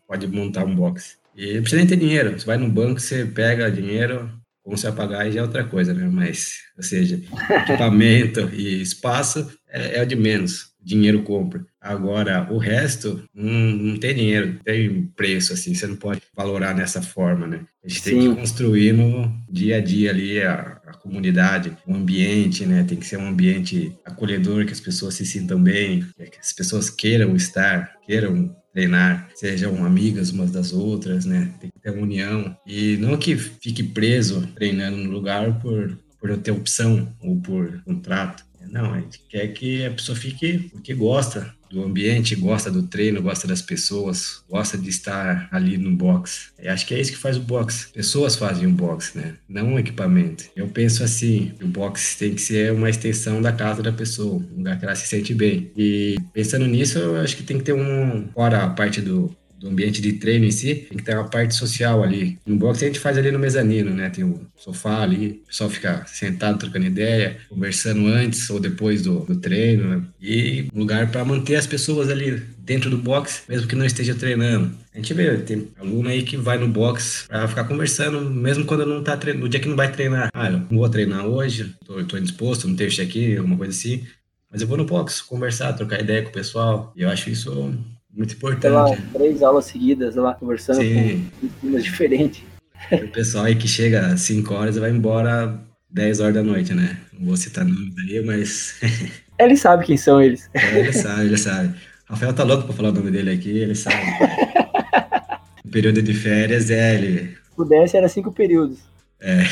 pode 0.07 0.27
montar 0.27 0.65
um 0.65 0.75
box. 0.75 1.15
E 1.35 1.53
não 1.53 1.61
precisa 1.61 1.77
nem 1.77 1.87
ter 1.87 1.95
dinheiro. 1.95 2.31
Você 2.31 2.43
vai 2.43 2.57
no 2.57 2.67
banco, 2.67 2.99
você 2.99 3.23
pega 3.23 3.69
dinheiro, 3.69 4.27
como 4.65 4.75
você 4.75 4.87
vai 4.89 4.95
pagar 4.95 5.29
já 5.29 5.41
é 5.41 5.43
outra 5.43 5.63
coisa, 5.63 5.93
né? 5.93 6.09
Mas, 6.11 6.55
ou 6.75 6.81
seja, 6.81 7.21
equipamento 7.61 8.49
e 8.51 8.81
espaço 8.81 9.47
é, 9.69 9.99
é 9.99 10.01
o 10.01 10.07
de 10.07 10.15
menos 10.15 10.73
dinheiro 10.85 11.23
compra. 11.23 11.65
Agora, 11.81 12.47
o 12.51 12.57
resto 12.57 13.23
não, 13.33 13.51
não 13.51 13.97
tem 13.97 14.13
dinheiro, 14.13 14.59
tem 14.63 15.07
preço, 15.15 15.53
assim, 15.53 15.73
você 15.73 15.87
não 15.87 15.95
pode 15.95 16.21
valorar 16.35 16.75
nessa 16.75 17.01
forma, 17.01 17.47
né? 17.47 17.65
A 17.83 17.87
gente 17.87 18.01
Sim. 18.01 18.09
tem 18.09 18.19
que 18.19 18.39
construir 18.41 18.93
no 18.93 19.31
dia 19.49 19.77
a 19.77 19.81
dia 19.81 20.11
ali 20.11 20.41
a, 20.41 20.79
a, 20.85 20.93
comunidade, 20.93 21.75
o 21.87 21.93
ambiente, 21.93 22.65
né? 22.65 22.83
Tem 22.83 22.97
que 22.97 23.05
ser 23.05 23.17
um 23.17 23.27
ambiente 23.27 23.95
acolhedor, 24.05 24.65
que 24.65 24.73
as 24.73 24.79
pessoas 24.79 25.15
se 25.15 25.25
sintam 25.25 25.61
bem, 25.61 26.05
que 26.17 26.39
as 26.39 26.53
pessoas 26.53 26.89
queiram 26.89 27.35
estar, 27.35 27.91
queiram 28.05 28.55
treinar, 28.75 29.29
sejam 29.33 29.85
amigas 29.85 30.31
umas 30.31 30.51
das 30.51 30.73
outras, 30.73 31.23
né? 31.23 31.53
Tem 31.61 31.71
que 31.71 31.79
ter 31.79 31.91
uma 31.91 32.03
união. 32.03 32.55
E 32.67 32.97
não 32.97 33.15
que 33.15 33.37
fique 33.37 33.81
preso 33.81 34.45
treinando 34.53 34.97
no 34.97 35.09
lugar 35.09 35.61
por, 35.61 35.97
por 36.19 36.37
ter 36.37 36.51
opção 36.51 37.15
ou 37.21 37.39
por 37.39 37.81
contrato. 37.83 38.43
Não, 38.69 38.93
a 38.93 38.99
gente 38.99 39.21
quer 39.29 39.47
que 39.53 39.85
a 39.85 39.91
pessoa 39.91 40.17
fique 40.17 40.69
porque 40.73 40.93
gosta 40.93 41.55
do 41.69 41.83
ambiente, 41.83 42.35
gosta 42.35 42.71
do 42.71 42.83
treino, 42.83 43.21
gosta 43.21 43.47
das 43.47 43.61
pessoas, 43.61 44.43
gosta 44.49 44.77
de 44.77 44.89
estar 44.89 45.47
ali 45.51 45.77
no 45.77 45.95
box. 45.95 46.51
Acho 46.65 46.85
que 46.85 46.93
é 46.93 46.99
isso 46.99 47.11
que 47.11 47.17
faz 47.17 47.37
o 47.37 47.41
box. 47.41 47.89
Pessoas 47.93 48.35
fazem 48.35 48.67
o 48.67 48.71
box, 48.71 49.17
né? 49.17 49.35
Não 49.47 49.73
um 49.73 49.79
equipamento. 49.79 50.45
Eu 50.55 50.67
penso 50.67 51.03
assim, 51.03 51.53
o 51.61 51.67
box 51.67 52.17
tem 52.17 52.33
que 52.33 52.41
ser 52.41 52.71
uma 52.71 52.89
extensão 52.89 53.41
da 53.41 53.51
casa 53.51 53.81
da 53.81 53.91
pessoa, 53.91 54.35
um 54.35 54.57
lugar 54.57 54.79
que 54.79 54.85
ela 54.85 54.95
se 54.95 55.07
sente 55.07 55.33
bem. 55.33 55.71
E 55.75 56.17
pensando 56.33 56.65
nisso, 56.65 56.97
eu 56.99 57.17
acho 57.17 57.35
que 57.35 57.43
tem 57.43 57.57
que 57.57 57.63
ter 57.63 57.73
um, 57.73 58.27
fora 58.33 58.63
a 58.63 58.69
parte 58.69 59.01
do 59.01 59.35
do 59.65 59.71
ambiente 59.71 59.99
de 59.99 60.13
treino 60.13 60.45
em 60.45 60.51
si, 60.51 60.75
tem 60.75 60.97
que 60.97 61.03
ter 61.03 61.15
uma 61.15 61.27
parte 61.27 61.55
social 61.55 62.03
ali. 62.03 62.37
No 62.45 62.55
box 62.55 62.83
a 62.83 62.87
gente 62.87 62.99
faz 62.99 63.17
ali 63.17 63.31
no 63.31 63.39
mezanino, 63.39 63.89
né? 63.89 64.11
Tem 64.11 64.23
o 64.23 64.39
sofá 64.55 65.01
ali, 65.01 65.41
o 65.43 65.47
pessoal 65.47 65.69
fica 65.71 66.05
sentado 66.05 66.59
trocando 66.59 66.85
ideia, 66.85 67.37
conversando 67.49 68.05
antes 68.05 68.47
ou 68.51 68.59
depois 68.59 69.01
do, 69.01 69.21
do 69.21 69.35
treino, 69.37 69.89
né? 69.89 70.03
E 70.21 70.67
um 70.71 70.79
lugar 70.79 71.11
para 71.11 71.25
manter 71.25 71.55
as 71.55 71.65
pessoas 71.65 72.09
ali 72.09 72.43
dentro 72.59 72.91
do 72.91 72.97
box, 72.97 73.41
mesmo 73.49 73.67
que 73.67 73.75
não 73.75 73.85
esteja 73.85 74.13
treinando. 74.13 74.71
A 74.93 74.97
gente 74.97 75.13
vê, 75.15 75.35
tem 75.37 75.67
aluno 75.79 76.09
aí 76.09 76.21
que 76.21 76.37
vai 76.37 76.59
no 76.59 76.67
box 76.67 77.25
para 77.27 77.47
ficar 77.47 77.63
conversando, 77.63 78.21
mesmo 78.29 78.65
quando 78.65 78.85
não 78.85 79.03
tá 79.03 79.17
treinando, 79.17 79.45
no 79.45 79.49
dia 79.49 79.59
que 79.59 79.67
não 79.67 79.75
vai 79.75 79.91
treinar. 79.91 80.29
Ah, 80.31 80.51
eu 80.51 80.59
não 80.59 80.77
vou 80.77 80.89
treinar 80.89 81.25
hoje, 81.25 81.73
tô, 81.83 82.03
tô 82.03 82.17
indisposto, 82.17 82.67
não 82.67 82.75
tenho 82.75 82.91
check-in, 82.91 83.37
alguma 83.37 83.57
coisa 83.57 83.71
assim. 83.71 84.03
Mas 84.51 84.61
eu 84.61 84.67
vou 84.67 84.77
no 84.77 84.85
box 84.85 85.23
conversar, 85.23 85.73
trocar 85.73 85.99
ideia 85.99 86.21
com 86.21 86.29
o 86.29 86.33
pessoal. 86.33 86.93
E 86.95 87.01
eu 87.01 87.09
acho 87.09 87.29
isso 87.31 87.73
muito 88.15 88.33
importante. 88.33 88.71
Lá, 88.71 88.95
três 89.13 89.43
aulas 89.43 89.65
seguidas 89.65 90.15
lá, 90.15 90.33
conversando 90.33 90.81
Sim. 90.81 91.29
com 91.61 91.71
diferentes. 91.71 92.43
O 92.91 93.07
pessoal 93.07 93.45
aí 93.45 93.55
que 93.55 93.67
chega 93.67 94.07
às 94.07 94.21
5 94.21 94.53
horas 94.53 94.77
e 94.77 94.79
vai 94.79 94.91
embora 94.91 95.59
10 95.89 96.19
horas 96.19 96.35
da 96.35 96.43
noite, 96.43 96.71
né? 96.71 96.99
Não 97.13 97.27
vou 97.27 97.37
citar 97.37 97.65
nomes 97.65 97.97
aí, 97.97 98.23
mas. 98.23 98.79
ele 99.39 99.57
sabe 99.57 99.85
quem 99.85 99.97
são 99.97 100.21
eles. 100.21 100.47
É, 100.53 100.79
ele 100.79 100.93
sabe, 100.93 101.21
ele 101.21 101.37
sabe. 101.37 101.73
Rafael 102.05 102.33
tá 102.33 102.43
louco 102.43 102.65
pra 102.65 102.75
falar 102.75 102.89
o 102.89 102.91
nome 102.91 103.09
dele 103.09 103.31
aqui, 103.31 103.49
ele 103.49 103.73
sabe. 103.73 103.95
o 105.65 105.69
período 105.69 106.03
de 106.03 106.13
férias 106.13 106.69
é 106.69 106.95
ele. 106.95 107.29
Se 107.29 107.55
pudesse, 107.55 107.97
era 107.97 108.07
cinco 108.07 108.31
períodos. 108.31 108.77
É. 109.19 109.43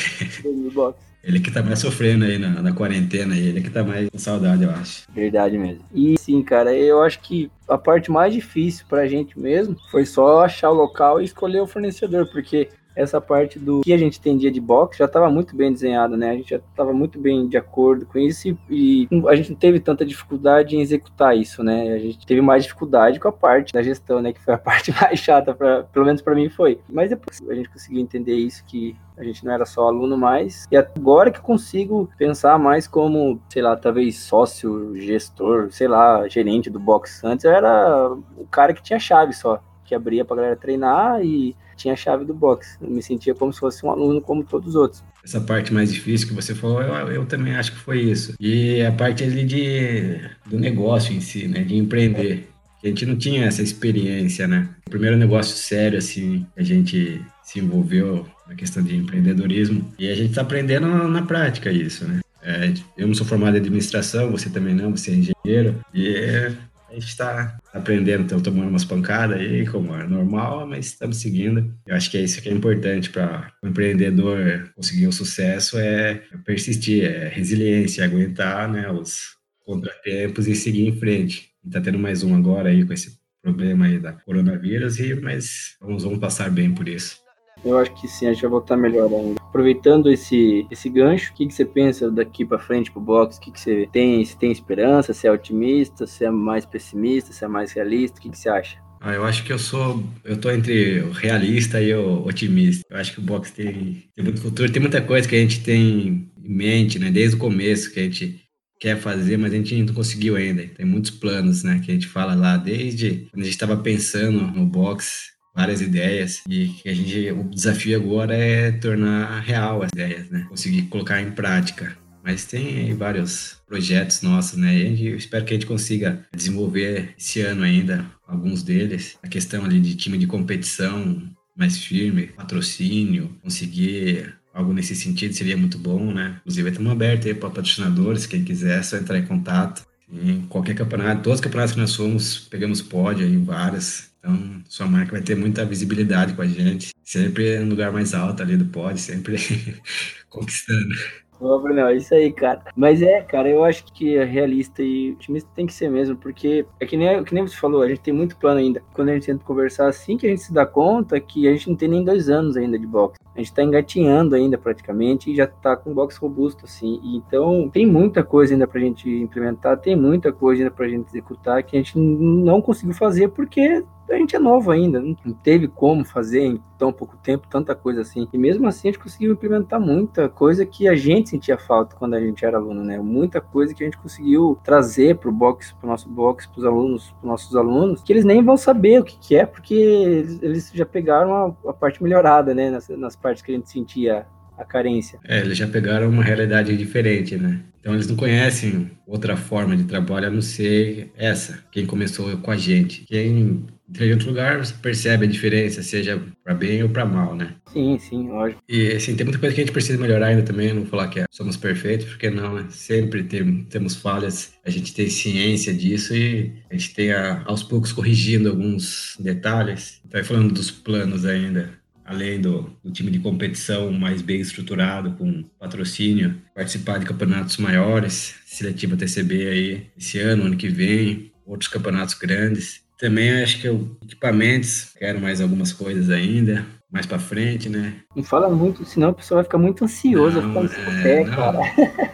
Ele 1.23 1.39
que 1.39 1.49
tá 1.49 1.63
mais 1.63 1.79
sofrendo 1.79 2.25
aí 2.25 2.37
na, 2.37 2.61
na 2.61 2.73
quarentena, 2.73 3.37
ele 3.37 3.61
que 3.61 3.69
tá 3.69 3.81
mais 3.81 4.09
com 4.09 4.17
saudade, 4.17 4.63
eu 4.63 4.71
acho. 4.71 5.03
Verdade 5.09 5.57
mesmo. 5.57 5.85
E 5.93 6.17
sim, 6.19 6.43
cara, 6.43 6.75
eu 6.75 7.01
acho 7.01 7.21
que 7.21 7.49
a 7.67 7.77
parte 7.77 8.11
mais 8.11 8.33
difícil 8.33 8.85
pra 8.89 9.07
gente 9.07 9.39
mesmo 9.39 9.77
foi 9.89 10.05
só 10.05 10.43
achar 10.43 10.69
o 10.69 10.73
local 10.73 11.21
e 11.21 11.25
escolher 11.25 11.61
o 11.61 11.67
fornecedor, 11.67 12.29
porque 12.29 12.67
essa 12.95 13.19
parte 13.19 13.57
do 13.57 13.81
que 13.81 13.93
a 13.93 13.97
gente 13.97 14.19
entendia 14.19 14.51
de 14.51 14.61
boxe 14.61 14.99
já 14.99 15.05
estava 15.05 15.29
muito 15.29 15.55
bem 15.55 15.71
desenhado, 15.71 16.15
né? 16.15 16.31
A 16.31 16.35
gente 16.35 16.49
já 16.51 16.57
estava 16.57 16.93
muito 16.93 17.19
bem 17.19 17.47
de 17.47 17.57
acordo 17.57 18.05
com 18.05 18.19
isso 18.19 18.47
e, 18.47 18.57
e, 18.69 19.07
a 19.27 19.35
gente 19.35 19.51
não 19.51 19.57
teve 19.57 19.79
tanta 19.79 20.05
dificuldade 20.05 20.75
em 20.75 20.81
executar 20.81 21.35
isso, 21.35 21.63
né? 21.63 21.93
A 21.93 21.99
gente 21.99 22.25
teve 22.25 22.41
mais 22.41 22.63
dificuldade 22.63 23.19
com 23.19 23.27
a 23.27 23.31
parte 23.31 23.73
da 23.73 23.81
gestão, 23.81 24.21
né? 24.21 24.33
Que 24.33 24.41
foi 24.41 24.53
a 24.53 24.57
parte 24.59 24.91
mais 24.91 25.19
chata, 25.19 25.53
pra, 25.53 25.83
pelo 25.83 26.05
menos 26.05 26.21
para 26.21 26.35
mim 26.35 26.49
foi. 26.49 26.79
Mas 26.89 27.09
depois 27.09 27.41
a 27.49 27.55
gente 27.55 27.69
conseguiu 27.69 28.01
entender 28.01 28.35
isso 28.35 28.63
que 28.65 28.95
a 29.17 29.23
gente 29.23 29.45
não 29.45 29.53
era 29.53 29.65
só 29.65 29.87
aluno 29.87 30.17
mais. 30.17 30.65
E 30.71 30.77
agora 30.77 31.31
que 31.31 31.39
consigo 31.39 32.09
pensar 32.17 32.57
mais 32.57 32.87
como, 32.87 33.39
sei 33.49 33.61
lá, 33.61 33.75
talvez 33.75 34.19
sócio, 34.19 34.95
gestor, 34.95 35.71
sei 35.71 35.87
lá, 35.87 36.27
gerente 36.27 36.69
do 36.69 36.79
box. 36.79 37.21
Antes 37.23 37.45
eu 37.45 37.51
era 37.51 38.11
o 38.37 38.45
cara 38.47 38.73
que 38.73 38.81
tinha 38.81 38.99
chave 38.99 39.33
só, 39.33 39.61
que 39.85 39.93
abria 39.93 40.25
pra 40.25 40.35
galera 40.35 40.55
treinar 40.55 41.23
e 41.23 41.55
tinha 41.75 41.93
a 41.93 41.97
chave 41.97 42.25
do 42.25 42.33
box. 42.33 42.77
Eu 42.81 42.89
me 42.89 43.01
sentia 43.01 43.33
como 43.33 43.53
se 43.53 43.59
fosse 43.59 43.85
um 43.85 43.89
aluno 43.89 44.21
como 44.21 44.43
todos 44.43 44.69
os 44.69 44.75
outros. 44.75 45.03
Essa 45.23 45.39
parte 45.39 45.73
mais 45.73 45.91
difícil 45.91 46.27
que 46.27 46.33
você 46.33 46.53
falou, 46.53 46.81
eu, 46.81 47.11
eu 47.11 47.25
também 47.25 47.55
acho 47.55 47.71
que 47.71 47.79
foi 47.79 48.01
isso. 48.01 48.33
E 48.39 48.81
a 48.81 48.91
parte 48.91 49.23
ali 49.23 49.45
de, 49.45 50.19
do 50.45 50.59
negócio 50.59 51.13
em 51.13 51.21
si, 51.21 51.47
né, 51.47 51.63
de 51.63 51.75
empreender. 51.75 52.49
A 52.83 52.87
gente 52.87 53.05
não 53.05 53.15
tinha 53.15 53.45
essa 53.45 53.61
experiência, 53.61 54.45
né? 54.45 54.67
O 54.85 54.89
primeiro 54.89 55.15
negócio 55.15 55.55
sério, 55.55 55.97
assim, 55.97 56.45
a 56.57 56.61
gente 56.61 57.21
se 57.41 57.59
envolveu 57.59 58.27
na 58.45 58.55
questão 58.55 58.83
de 58.83 58.95
empreendedorismo. 58.95 59.89
E 59.97 60.09
a 60.09 60.15
gente 60.15 60.31
está 60.31 60.41
aprendendo 60.41 60.87
na 60.87 61.21
prática 61.21 61.71
isso, 61.71 62.05
né? 62.05 62.19
É, 62.41 62.73
eu 62.97 63.07
não 63.07 63.13
sou 63.13 63.25
formado 63.25 63.55
em 63.55 63.59
administração, 63.61 64.29
você 64.29 64.49
também 64.49 64.75
não, 64.75 64.91
você 64.91 65.11
é 65.11 65.15
engenheiro. 65.15 65.79
E 65.93 66.51
a 66.93 66.99
gente 66.99 67.07
está 67.07 67.57
aprendendo, 67.73 68.23
estamos 68.23 68.43
tomando 68.43 68.69
umas 68.69 68.85
pancadas 68.85 69.39
aí, 69.39 69.65
como 69.65 69.95
é 69.95 70.07
normal, 70.07 70.67
mas 70.67 70.87
estamos 70.87 71.17
seguindo. 71.17 71.73
Eu 71.87 71.95
acho 71.95 72.09
que 72.09 72.17
é 72.17 72.21
isso 72.21 72.39
que 72.41 72.49
é 72.49 72.51
importante 72.51 73.09
para 73.09 73.51
o 73.63 73.67
empreendedor 73.67 74.71
conseguir 74.75 75.07
o 75.07 75.11
sucesso, 75.11 75.79
é 75.79 76.21
persistir, 76.45 77.03
é 77.03 77.27
resiliência, 77.29 78.05
aguentar 78.05 78.71
né, 78.71 78.89
os 78.91 79.35
contratempos 79.65 80.47
e 80.47 80.55
seguir 80.55 80.87
em 80.87 80.99
frente. 80.99 81.49
Está 81.65 81.81
tendo 81.81 81.97
mais 81.97 82.23
um 82.23 82.35
agora 82.35 82.69
aí 82.69 82.85
com 82.85 82.93
esse 82.93 83.17
problema 83.41 83.85
aí 83.85 83.99
da 83.99 84.13
coronavírus, 84.13 84.99
e, 84.99 85.15
mas 85.15 85.75
vamos, 85.81 86.03
vamos 86.03 86.19
passar 86.19 86.51
bem 86.51 86.71
por 86.73 86.87
isso. 86.87 87.22
Eu 87.63 87.77
acho 87.77 87.93
que 87.93 88.07
sim, 88.07 88.27
a 88.27 88.33
gente 88.33 88.41
vai 88.41 88.51
voltar 88.51 88.75
melhor 88.75 89.11
ainda. 89.11 89.39
Aproveitando 89.41 90.11
esse, 90.11 90.65
esse 90.69 90.89
gancho, 90.89 91.31
o 91.31 91.35
que, 91.35 91.47
que 91.47 91.53
você 91.53 91.63
pensa 91.63 92.11
daqui 92.11 92.43
para 92.43 92.59
frente 92.59 92.91
pro 92.91 92.99
box? 92.99 93.37
O 93.37 93.41
que, 93.41 93.51
que 93.51 93.59
você 93.59 93.87
tem? 93.91 94.23
Se 94.25 94.37
tem 94.37 94.51
esperança? 94.51 95.13
Se 95.13 95.27
é 95.27 95.31
otimista? 95.31 96.05
Se 96.05 96.25
é 96.25 96.31
mais 96.31 96.65
pessimista? 96.65 97.31
Se 97.31 97.45
é 97.45 97.47
mais 97.47 97.71
realista? 97.71 98.19
O 98.19 98.21
que, 98.21 98.29
que 98.29 98.37
você 98.37 98.49
acha? 98.49 98.77
Ah, 98.99 99.13
eu 99.13 99.25
acho 99.25 99.43
que 99.43 99.51
eu 99.51 99.59
sou. 99.59 100.01
Eu 100.23 100.37
tô 100.37 100.49
entre 100.49 101.01
o 101.01 101.11
realista 101.11 101.81
e 101.81 101.93
o 101.93 102.25
otimista. 102.25 102.83
Eu 102.89 102.97
acho 102.97 103.13
que 103.13 103.19
o 103.19 103.23
boxe 103.23 103.51
tem, 103.51 104.03
tem 104.15 104.23
muito 104.23 104.41
futuro, 104.41 104.71
tem 104.71 104.81
muita 104.81 105.01
coisa 105.01 105.27
que 105.27 105.35
a 105.35 105.39
gente 105.39 105.61
tem 105.61 106.31
em 106.41 106.55
mente, 106.55 106.97
né? 106.97 107.11
Desde 107.11 107.35
o 107.35 107.39
começo 107.39 107.91
que 107.93 107.99
a 107.99 108.03
gente 108.03 108.41
quer 108.79 108.97
fazer, 108.97 109.37
mas 109.37 109.53
a 109.53 109.57
gente 109.57 109.81
não 109.83 109.93
conseguiu 109.93 110.37
ainda. 110.37 110.65
Tem 110.67 110.85
muitos 110.85 111.11
planos, 111.11 111.63
né? 111.63 111.81
Que 111.83 111.91
a 111.91 111.93
gente 111.93 112.07
fala 112.07 112.33
lá 112.33 112.55
desde 112.55 113.27
quando 113.29 113.41
a 113.41 113.45
gente 113.45 113.53
estava 113.53 113.75
pensando 113.77 114.39
no 114.39 114.65
boxe 114.65 115.32
várias 115.55 115.81
ideias 115.81 116.41
e 116.47 116.75
a 116.85 116.93
gente 116.93 117.31
o 117.31 117.43
desafio 117.43 117.99
agora 117.99 118.35
é 118.35 118.71
tornar 118.71 119.39
real 119.41 119.83
as 119.83 119.89
ideias, 119.91 120.29
né? 120.29 120.45
Conseguir 120.49 120.83
colocar 120.83 121.21
em 121.21 121.31
prática. 121.31 121.97
Mas 122.23 122.45
tem 122.45 122.93
vários 122.95 123.57
projetos 123.67 124.21
nossos, 124.21 124.57
né? 124.57 124.73
E 124.73 125.07
eu 125.07 125.17
espero 125.17 125.43
que 125.43 125.53
a 125.53 125.57
gente 125.57 125.65
consiga 125.65 126.25
desenvolver 126.33 127.13
esse 127.17 127.41
ano 127.41 127.63
ainda 127.63 128.05
alguns 128.25 128.63
deles. 128.63 129.17
A 129.21 129.27
questão 129.27 129.65
ali 129.65 129.79
de 129.79 129.95
time 129.95 130.17
de 130.17 130.25
competição 130.25 131.21
mais 131.55 131.77
firme, 131.77 132.27
patrocínio, 132.27 133.37
conseguir 133.41 134.33
algo 134.53 134.71
nesse 134.71 134.95
sentido 134.95 135.33
seria 135.33 135.57
muito 135.57 135.77
bom, 135.77 136.13
né? 136.13 136.37
Inclusive, 136.41 136.69
estamos 136.69 136.91
abertos 136.91 137.27
aí 137.27 137.33
para 137.33 137.49
patrocinadores, 137.49 138.25
quem 138.25 138.43
quiser, 138.43 138.79
é 138.79 138.83
só 138.83 138.97
entrar 138.97 139.17
em 139.17 139.25
contato. 139.25 139.85
Em 140.13 140.41
qualquer 140.47 140.75
campeonato, 140.75 141.23
todos 141.23 141.39
os 141.39 141.43
campeonatos 141.43 141.73
que 141.73 141.79
nós 141.79 141.95
fomos, 141.95 142.39
pegamos 142.39 142.81
pódio 142.81 143.25
aí, 143.25 143.35
várias. 143.37 144.13
Então, 144.19 144.61
sua 144.69 144.85
marca 144.85 145.11
vai 145.11 145.21
ter 145.21 145.35
muita 145.35 145.65
visibilidade 145.65 146.33
com 146.33 146.43
a 146.43 146.47
gente. 146.47 146.93
Sempre 147.03 147.57
no 147.59 147.71
lugar 147.71 147.91
mais 147.91 148.13
alto 148.13 148.41
ali 148.41 148.55
do 148.55 148.65
pódio, 148.65 148.99
sempre 148.99 149.37
conquistando. 150.29 150.93
Ô, 151.39 151.59
Bruno, 151.59 151.81
é 151.81 151.97
isso 151.97 152.13
aí, 152.13 152.31
cara. 152.31 152.63
Mas 152.75 153.01
é, 153.01 153.21
cara, 153.21 153.49
eu 153.49 153.65
acho 153.65 153.83
que 153.91 154.15
é 154.15 154.23
realista 154.23 154.81
e 154.81 155.11
otimista 155.11 155.49
tem 155.53 155.65
que 155.65 155.73
ser 155.73 155.89
mesmo, 155.89 156.15
porque 156.15 156.65
é 156.79 156.85
que 156.85 156.95
nem, 156.95 157.21
que 157.23 157.33
nem 157.33 157.45
você 157.45 157.57
falou, 157.57 157.81
a 157.81 157.89
gente 157.89 157.99
tem 157.99 158.13
muito 158.13 158.37
plano 158.37 158.59
ainda. 158.59 158.81
Quando 158.93 159.09
a 159.09 159.13
gente 159.13 159.25
tenta 159.25 159.43
conversar 159.43 159.87
assim, 159.87 160.15
que 160.15 160.25
a 160.25 160.29
gente 160.29 160.43
se 160.43 160.53
dá 160.53 160.65
conta 160.65 161.19
que 161.19 161.47
a 161.47 161.51
gente 161.51 161.69
não 161.69 161.75
tem 161.75 161.89
nem 161.89 162.05
dois 162.05 162.29
anos 162.29 162.55
ainda 162.55 162.79
de 162.79 162.87
boxe. 162.87 163.19
A 163.35 163.39
gente 163.39 163.53
tá 163.53 163.63
engatinhando 163.63 164.35
ainda 164.35 164.57
praticamente 164.57 165.31
e 165.31 165.35
já 165.35 165.47
tá 165.47 165.75
com 165.75 165.93
boxe 165.93 166.19
robusto, 166.19 166.65
assim. 166.65 166.99
Então, 167.03 167.69
tem 167.71 167.85
muita 167.85 168.23
coisa 168.23 168.53
ainda 168.53 168.67
pra 168.67 168.79
gente 168.79 169.09
implementar, 169.09 169.77
tem 169.77 169.95
muita 169.95 170.31
coisa 170.31 170.61
ainda 170.61 170.71
pra 170.71 170.87
gente 170.87 171.07
executar 171.07 171.63
que 171.63 171.75
a 171.75 171.79
gente 171.79 171.97
não 171.97 172.61
conseguiu 172.61 172.93
fazer 172.93 173.29
porque 173.29 173.83
a 174.09 174.15
gente 174.15 174.35
é 174.35 174.39
novo 174.39 174.69
ainda, 174.71 174.99
não 174.99 175.15
teve 175.41 175.67
como 175.67 176.03
fazer 176.03 176.41
em 176.41 176.61
tão 176.77 176.91
pouco 176.91 177.15
tempo 177.17 177.47
tanta 177.49 177.73
coisa 177.73 178.01
assim. 178.01 178.27
E 178.33 178.37
mesmo 178.37 178.67
assim 178.67 178.89
a 178.89 178.91
gente 178.91 179.01
conseguiu 179.01 179.31
implementar 179.31 179.79
muita 179.79 180.27
coisa 180.27 180.65
que 180.65 180.87
a 180.87 180.95
gente 180.95 181.29
sentia 181.29 181.57
falta 181.57 181.95
quando 181.95 182.15
a 182.15 182.19
gente 182.19 182.43
era 182.43 182.57
aluno, 182.57 182.83
né? 182.83 182.99
Muita 182.99 183.39
coisa 183.39 183.73
que 183.73 183.81
a 183.83 183.85
gente 183.85 183.97
conseguiu 183.97 184.59
trazer 184.63 185.17
pro 185.17 185.31
box, 185.31 185.73
pro 185.79 185.87
nosso 185.87 186.09
box, 186.09 186.45
pros 186.47 186.65
alunos, 186.65 187.11
pros 187.11 187.23
nossos 187.23 187.55
alunos, 187.55 188.03
que 188.03 188.11
eles 188.11 188.25
nem 188.25 188.43
vão 188.43 188.57
saber 188.57 188.99
o 188.99 189.03
que, 189.03 189.17
que 189.17 189.35
é, 189.35 189.45
porque 189.45 189.73
eles, 189.73 190.43
eles 190.43 190.71
já 190.73 190.85
pegaram 190.85 191.55
a, 191.65 191.69
a, 191.69 191.73
parte 191.73 192.03
melhorada, 192.03 192.53
né? 192.53 192.69
Nas, 192.69 192.89
nas 192.89 193.15
partes 193.23 193.41
que 193.41 193.51
a 193.51 193.55
gente 193.55 193.69
sentia 193.69 194.25
a 194.57 194.65
carência. 194.65 195.19
É, 195.25 195.39
eles 195.39 195.57
já 195.57 195.67
pegaram 195.67 196.09
uma 196.09 196.23
realidade 196.23 196.75
diferente, 196.77 197.37
né? 197.37 197.61
Então 197.79 197.93
eles 197.93 198.07
não 198.07 198.15
conhecem 198.15 198.91
outra 199.05 199.35
forma 199.35 199.75
de 199.75 199.83
trabalho 199.85 200.27
a 200.27 200.29
não 200.29 200.41
ser 200.41 201.11
essa, 201.17 201.63
quem 201.71 201.85
começou 201.85 202.37
com 202.37 202.51
a 202.51 202.55
gente. 202.55 203.03
Quem 203.05 203.65
em 203.99 204.11
outro 204.11 204.29
lugar, 204.29 204.57
você 204.57 204.73
percebe 204.73 205.25
a 205.25 205.29
diferença, 205.29 205.83
seja 205.83 206.19
para 206.43 206.53
bem 206.53 206.81
ou 206.81 206.89
para 206.89 207.05
mal, 207.05 207.35
né? 207.35 207.55
Sim, 207.71 207.97
sim, 207.99 208.27
lógico. 208.29 208.61
E 208.67 208.93
assim, 208.93 209.15
tem 209.15 209.25
muita 209.25 209.39
coisa 209.39 209.53
que 209.53 209.61
a 209.61 209.63
gente 209.65 209.73
precisa 209.73 209.99
melhorar 209.99 210.27
ainda 210.27 210.41
também, 210.41 210.69
não 210.69 210.81
vou 210.81 210.89
falar 210.89 211.09
que 211.09 211.19
é, 211.19 211.25
somos 211.29 211.57
perfeitos, 211.57 212.07
porque 212.07 212.29
não, 212.29 212.55
né? 212.55 212.65
Sempre 212.69 213.23
tem, 213.23 213.63
temos 213.65 213.95
falhas, 213.95 214.53
a 214.65 214.69
gente 214.69 214.93
tem 214.93 215.09
ciência 215.09 215.73
disso 215.73 216.15
e 216.15 216.53
a 216.71 216.73
gente 216.73 216.93
tem 216.93 217.11
a, 217.11 217.43
aos 217.45 217.61
poucos 217.61 217.91
corrigindo 217.91 218.49
alguns 218.49 219.17
detalhes. 219.19 220.01
Então, 220.05 220.23
falando 220.23 220.53
dos 220.53 220.71
planos 220.71 221.25
ainda, 221.25 221.82
além 222.05 222.39
do, 222.39 222.69
do, 222.83 222.91
time 222.91 223.09
de 223.09 223.19
competição 223.19 223.91
mais 223.91 224.21
bem 224.21 224.41
estruturado, 224.41 225.11
com 225.11 225.43
patrocínio, 225.59 226.35
participar 226.53 226.99
de 226.99 227.05
campeonatos 227.05 227.57
maiores, 227.57 228.35
seletiva 228.45 228.97
TCB 228.97 229.47
aí 229.47 229.87
esse 229.97 230.19
ano, 230.19 230.43
ano 230.43 230.57
que 230.57 230.67
vem, 230.67 231.31
outros 231.45 231.69
campeonatos 231.69 232.15
grandes. 232.15 232.81
Também 232.99 233.41
acho 233.41 233.59
que 233.59 233.67
eu, 233.67 233.97
equipamentos, 234.03 234.93
quero 234.97 235.19
mais 235.19 235.41
algumas 235.41 235.73
coisas 235.73 236.09
ainda, 236.09 236.65
mais 236.91 237.05
para 237.05 237.19
frente, 237.19 237.69
né? 237.69 237.95
Não 238.15 238.23
fala 238.23 238.49
muito, 238.49 238.85
senão 238.85 239.09
a 239.09 239.13
pessoa 239.13 239.37
vai 239.37 239.43
ficar 239.43 239.57
muito 239.57 239.83
ansiosa, 239.83 240.41
não, 240.41 240.67
ficar 240.67 240.99
é, 240.99 241.03
pé, 241.03 241.23
não, 241.25 241.35
cara. 241.35 241.59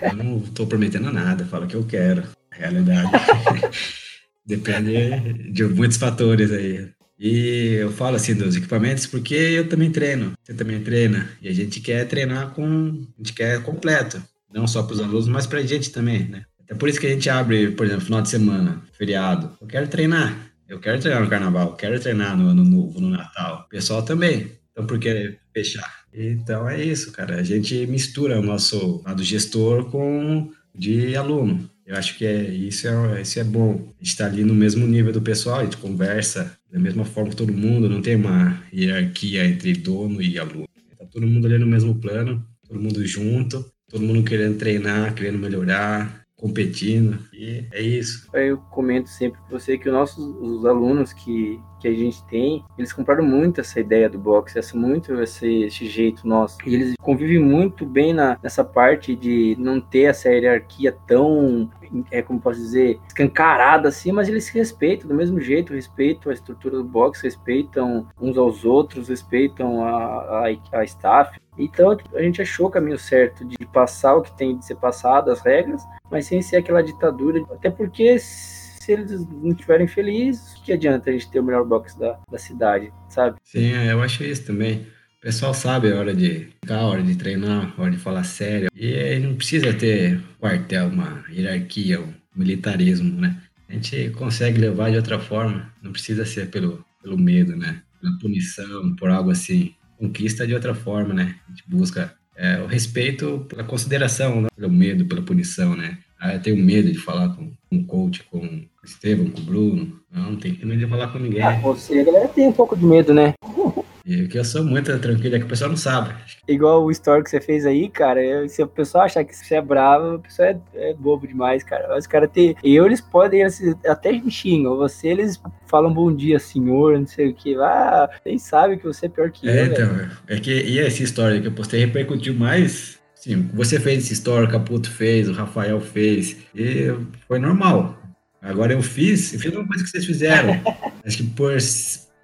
Eu 0.01 0.15
não 0.15 0.39
tô 0.39 0.65
prometendo 0.65 1.11
nada, 1.11 1.45
fala 1.45 1.67
que 1.67 1.75
eu 1.75 1.83
quero. 1.83 2.23
Realidade. 2.51 3.11
Depende 4.45 5.51
de 5.51 5.63
muitos 5.65 5.97
fatores 5.97 6.51
aí. 6.51 6.89
E 7.19 7.75
eu 7.81 7.91
falo 7.91 8.15
assim 8.15 8.33
dos 8.33 8.55
equipamentos 8.55 9.05
porque 9.05 9.35
eu 9.35 9.67
também 9.67 9.91
treino, 9.91 10.33
você 10.41 10.53
também 10.53 10.81
treina. 10.81 11.29
E 11.41 11.49
a 11.49 11.53
gente 11.53 11.81
quer 11.81 12.07
treinar 12.07 12.51
com. 12.51 13.05
A 13.15 13.17
gente 13.17 13.33
quer 13.33 13.61
completo. 13.61 14.23
Não 14.51 14.65
só 14.65 14.81
para 14.81 14.93
os 14.93 15.01
alunos, 15.01 15.27
mas 15.27 15.45
para 15.45 15.59
a 15.59 15.65
gente 15.65 15.91
também, 15.91 16.27
né? 16.27 16.45
É 16.67 16.73
por 16.73 16.87
isso 16.87 16.99
que 16.99 17.07
a 17.07 17.09
gente 17.09 17.29
abre, 17.29 17.71
por 17.71 17.85
exemplo, 17.85 18.05
final 18.05 18.21
de 18.21 18.29
semana, 18.29 18.81
feriado. 18.97 19.51
Eu 19.59 19.67
quero 19.67 19.87
treinar. 19.87 20.49
Eu 20.67 20.79
quero 20.79 20.99
treinar 20.99 21.23
no 21.23 21.29
carnaval, 21.29 21.75
quero 21.75 21.99
treinar 21.99 22.37
no 22.37 22.47
ano 22.47 22.63
novo, 22.63 23.01
no 23.01 23.09
Natal. 23.09 23.63
O 23.65 23.69
pessoal 23.69 24.03
também. 24.03 24.51
Então, 24.71 24.85
por 24.85 24.99
que 24.99 25.35
fechar? 25.51 26.05
Então, 26.13 26.69
é 26.69 26.81
isso, 26.81 27.11
cara. 27.11 27.39
A 27.39 27.43
gente 27.43 27.85
mistura 27.87 28.39
o 28.39 28.43
nosso 28.43 29.01
lado 29.03 29.23
gestor 29.23 29.89
com 29.89 30.51
de 30.73 31.15
aluno. 31.15 31.69
Eu 31.89 31.95
acho 31.95 32.15
que 32.19 32.23
é, 32.23 32.43
isso, 32.43 32.87
é, 32.87 33.19
isso 33.23 33.39
é 33.39 33.43
bom. 33.43 33.71
A 33.71 34.03
gente 34.03 34.11
está 34.11 34.27
ali 34.27 34.43
no 34.43 34.53
mesmo 34.53 34.85
nível 34.85 35.11
do 35.11 35.23
pessoal, 35.23 35.57
a 35.57 35.63
gente 35.63 35.77
conversa 35.77 36.55
da 36.71 36.77
mesma 36.77 37.03
forma 37.03 37.31
que 37.31 37.35
todo 37.35 37.51
mundo, 37.51 37.89
não 37.89 37.99
tem 37.99 38.15
uma 38.15 38.61
hierarquia 38.71 39.43
entre 39.43 39.73
dono 39.73 40.21
e 40.21 40.37
aluno. 40.37 40.67
Está 40.91 41.05
todo 41.05 41.25
mundo 41.25 41.47
ali 41.47 41.57
no 41.57 41.65
mesmo 41.65 41.95
plano, 41.95 42.45
todo 42.67 42.79
mundo 42.79 43.03
junto, 43.07 43.65
todo 43.89 44.05
mundo 44.05 44.23
querendo 44.23 44.59
treinar, 44.59 45.15
querendo 45.15 45.39
melhorar, 45.39 46.19
competindo. 46.39 47.19
E 47.33 47.65
é 47.71 47.81
isso. 47.81 48.27
Eu 48.33 48.57
comento 48.57 49.09
sempre 49.09 49.39
com 49.41 49.49
você 49.49 49.77
que 49.77 49.89
os 49.89 49.93
nossos 49.93 50.23
os 50.23 50.65
alunos 50.65 51.11
que, 51.11 51.59
que 51.81 51.87
a 51.87 51.93
gente 51.93 52.25
tem, 52.27 52.63
eles 52.77 52.93
compraram 52.93 53.25
muito 53.25 53.59
essa 53.59 53.79
ideia 53.79 54.09
do 54.09 54.17
boxe, 54.17 54.57
essa, 54.57 54.75
muito 54.75 55.13
esse, 55.21 55.63
esse 55.63 55.87
jeito 55.87 56.27
nosso. 56.27 56.57
E 56.65 56.73
eles 56.73 56.93
convivem 57.01 57.39
muito 57.39 57.85
bem 57.85 58.13
na, 58.13 58.39
nessa 58.41 58.63
parte 58.63 59.15
de 59.15 59.55
não 59.59 59.81
ter 59.81 60.03
essa 60.03 60.29
hierarquia 60.29 60.95
tão 61.05 61.69
é, 62.11 62.21
como 62.21 62.39
posso 62.39 62.59
dizer, 62.59 62.99
escancarada 63.07 63.89
assim, 63.89 64.11
mas 64.11 64.27
eles 64.27 64.45
se 64.45 64.53
respeitam 64.53 65.07
do 65.07 65.15
mesmo 65.15 65.39
jeito, 65.39 65.73
respeitam 65.73 66.31
a 66.31 66.33
estrutura 66.33 66.77
do 66.77 66.83
boxe, 66.83 67.23
respeitam 67.23 68.07
uns 68.19 68.37
aos 68.37 68.65
outros, 68.65 69.09
respeitam 69.09 69.83
a, 69.83 70.47
a, 70.71 70.79
a 70.79 70.83
staff. 70.83 71.39
Então 71.57 71.97
a 72.13 72.21
gente 72.21 72.41
achou 72.41 72.67
o 72.67 72.71
caminho 72.71 72.97
certo 72.97 73.45
de 73.45 73.57
passar 73.67 74.15
o 74.15 74.21
que 74.21 74.35
tem 74.37 74.57
de 74.57 74.65
ser 74.65 74.75
passado, 74.75 75.31
as 75.31 75.41
regras, 75.41 75.83
mas 76.09 76.25
sem 76.25 76.41
ser 76.41 76.57
aquela 76.57 76.81
ditadura. 76.81 77.43
Até 77.51 77.69
porque 77.69 78.17
se 78.19 78.91
eles 78.91 79.27
não 79.27 79.51
estiverem 79.51 79.87
felizes, 79.87 80.53
que 80.63 80.71
adianta 80.73 81.09
a 81.09 81.13
gente 81.13 81.29
ter 81.29 81.39
o 81.39 81.43
melhor 81.43 81.65
boxe 81.65 81.99
da, 81.99 82.17
da 82.31 82.37
cidade, 82.37 82.91
sabe? 83.07 83.37
Sim, 83.43 83.73
é, 83.73 83.91
eu 83.91 84.01
acho 84.01 84.23
isso 84.23 84.45
também. 84.45 84.87
O 85.19 85.21
pessoal 85.21 85.53
sabe 85.53 85.91
a 85.91 85.97
hora 85.97 86.15
de 86.15 86.47
ficar, 86.61 86.77
a 86.77 86.87
hora 86.87 87.03
de 87.03 87.13
treinar, 87.13 87.73
a 87.77 87.81
hora 87.81 87.91
de 87.91 87.97
falar 87.97 88.23
sério. 88.23 88.69
E 88.73 89.19
não 89.19 89.35
precisa 89.35 89.73
ter 89.73 90.17
quartel, 90.39 90.87
uma 90.87 91.25
hierarquia, 91.29 91.99
um 91.99 92.13
militarismo, 92.33 93.19
né? 93.19 93.35
A 93.67 93.73
gente 93.73 94.11
consegue 94.11 94.61
levar 94.61 94.89
de 94.91 94.95
outra 94.95 95.19
forma. 95.19 95.73
Não 95.83 95.91
precisa 95.91 96.25
ser 96.25 96.49
pelo, 96.49 96.85
pelo 97.03 97.17
medo, 97.17 97.53
né? 97.53 97.81
Pela 97.99 98.17
punição, 98.17 98.95
por 98.95 99.09
algo 99.09 99.29
assim. 99.29 99.75
Conquista 99.97 100.47
de 100.47 100.53
outra 100.53 100.73
forma, 100.73 101.13
né? 101.13 101.35
A 101.45 101.51
gente 101.51 101.65
busca 101.67 102.13
é, 102.33 102.61
o 102.61 102.65
respeito 102.65 103.45
pela 103.49 103.65
consideração, 103.65 104.43
né? 104.43 104.47
pelo 104.55 104.71
medo, 104.71 105.05
pela 105.05 105.21
punição, 105.21 105.75
né? 105.75 105.97
Ah, 106.17 106.35
eu 106.35 106.41
tenho 106.41 106.55
medo 106.55 106.89
de 106.89 106.97
falar 106.97 107.35
com 107.35 107.51
um 107.69 107.83
coach, 107.83 108.23
com 108.23 108.39
o 108.39 108.85
Estevam, 108.85 109.29
com 109.29 109.41
o 109.41 109.43
Bruno. 109.43 109.99
Não, 110.09 110.31
não 110.31 110.35
tem 110.37 110.57
medo 110.63 110.77
de 110.77 110.87
falar 110.87 111.09
com 111.09 111.19
ninguém. 111.19 111.41
Ah, 111.41 111.59
você, 111.59 111.99
a 111.99 112.05
galera 112.05 112.29
tem 112.29 112.47
um 112.47 112.53
pouco 112.53 112.77
de 112.77 112.85
medo, 112.85 113.13
né? 113.13 113.33
E 114.09 114.27
que 114.27 114.39
eu 114.39 114.43
sou 114.43 114.63
muito 114.63 114.97
tranquilo, 114.97 115.35
é 115.35 115.39
que 115.39 115.45
o 115.45 115.47
pessoal 115.47 115.69
não 115.69 115.77
sabe. 115.77 116.15
Igual 116.47 116.83
o 116.83 116.89
story 116.89 117.23
que 117.23 117.29
você 117.29 117.39
fez 117.39 117.63
aí, 117.63 117.87
cara. 117.87 118.19
Se 118.49 118.63
o 118.63 118.67
pessoal 118.67 119.03
achar 119.03 119.23
que 119.23 119.35
você 119.35 119.53
é 119.53 119.61
bravo, 119.61 120.15
o 120.15 120.19
pessoal 120.19 120.47
é, 120.47 120.59
é 120.73 120.93
bobo 120.95 121.27
demais, 121.27 121.63
cara. 121.63 121.95
Os 121.95 122.07
caras 122.07 122.31
tem. 122.33 122.55
Eu, 122.63 122.87
eles 122.87 123.01
podem, 123.01 123.41
eles 123.41 123.61
até 123.85 124.11
me 124.11 124.31
xingam. 124.31 124.77
Você, 124.77 125.09
eles 125.09 125.39
falam 125.67 125.93
bom 125.93 126.11
dia, 126.11 126.39
senhor, 126.39 126.97
não 126.97 127.05
sei 127.05 127.29
o 127.29 127.35
que. 127.35 127.53
Ah, 127.57 128.09
nem 128.25 128.39
sabe 128.39 128.77
que 128.77 128.83
você 128.83 129.05
é 129.05 129.09
pior 129.09 129.29
que 129.29 129.47
é, 129.47 129.61
eu. 129.61 129.65
Então, 129.67 129.93
velho. 129.93 130.11
é 130.27 130.39
que. 130.39 130.59
E 130.59 130.79
essa 130.79 131.03
história 131.03 131.39
que 131.39 131.45
eu 131.45 131.51
postei 131.51 131.79
repercutiu 131.79 132.33
mais. 132.33 132.97
Sim, 133.13 133.47
você 133.53 133.79
fez 133.79 134.05
essa 134.05 134.13
história, 134.13 134.47
o 134.47 134.51
Caputo 134.51 134.89
fez, 134.89 135.29
o 135.29 135.33
Rafael 135.33 135.79
fez. 135.79 136.35
E 136.55 136.91
foi 137.27 137.37
normal. 137.37 137.95
Agora 138.41 138.73
eu 138.73 138.81
fiz, 138.81 139.33
eu 139.33 139.39
fiz 139.39 139.53
uma 139.53 139.67
coisa 139.67 139.83
que 139.83 139.89
vocês 139.91 140.05
fizeram. 140.05 140.59
Acho 141.05 141.17
que 141.17 141.23
por 141.23 141.53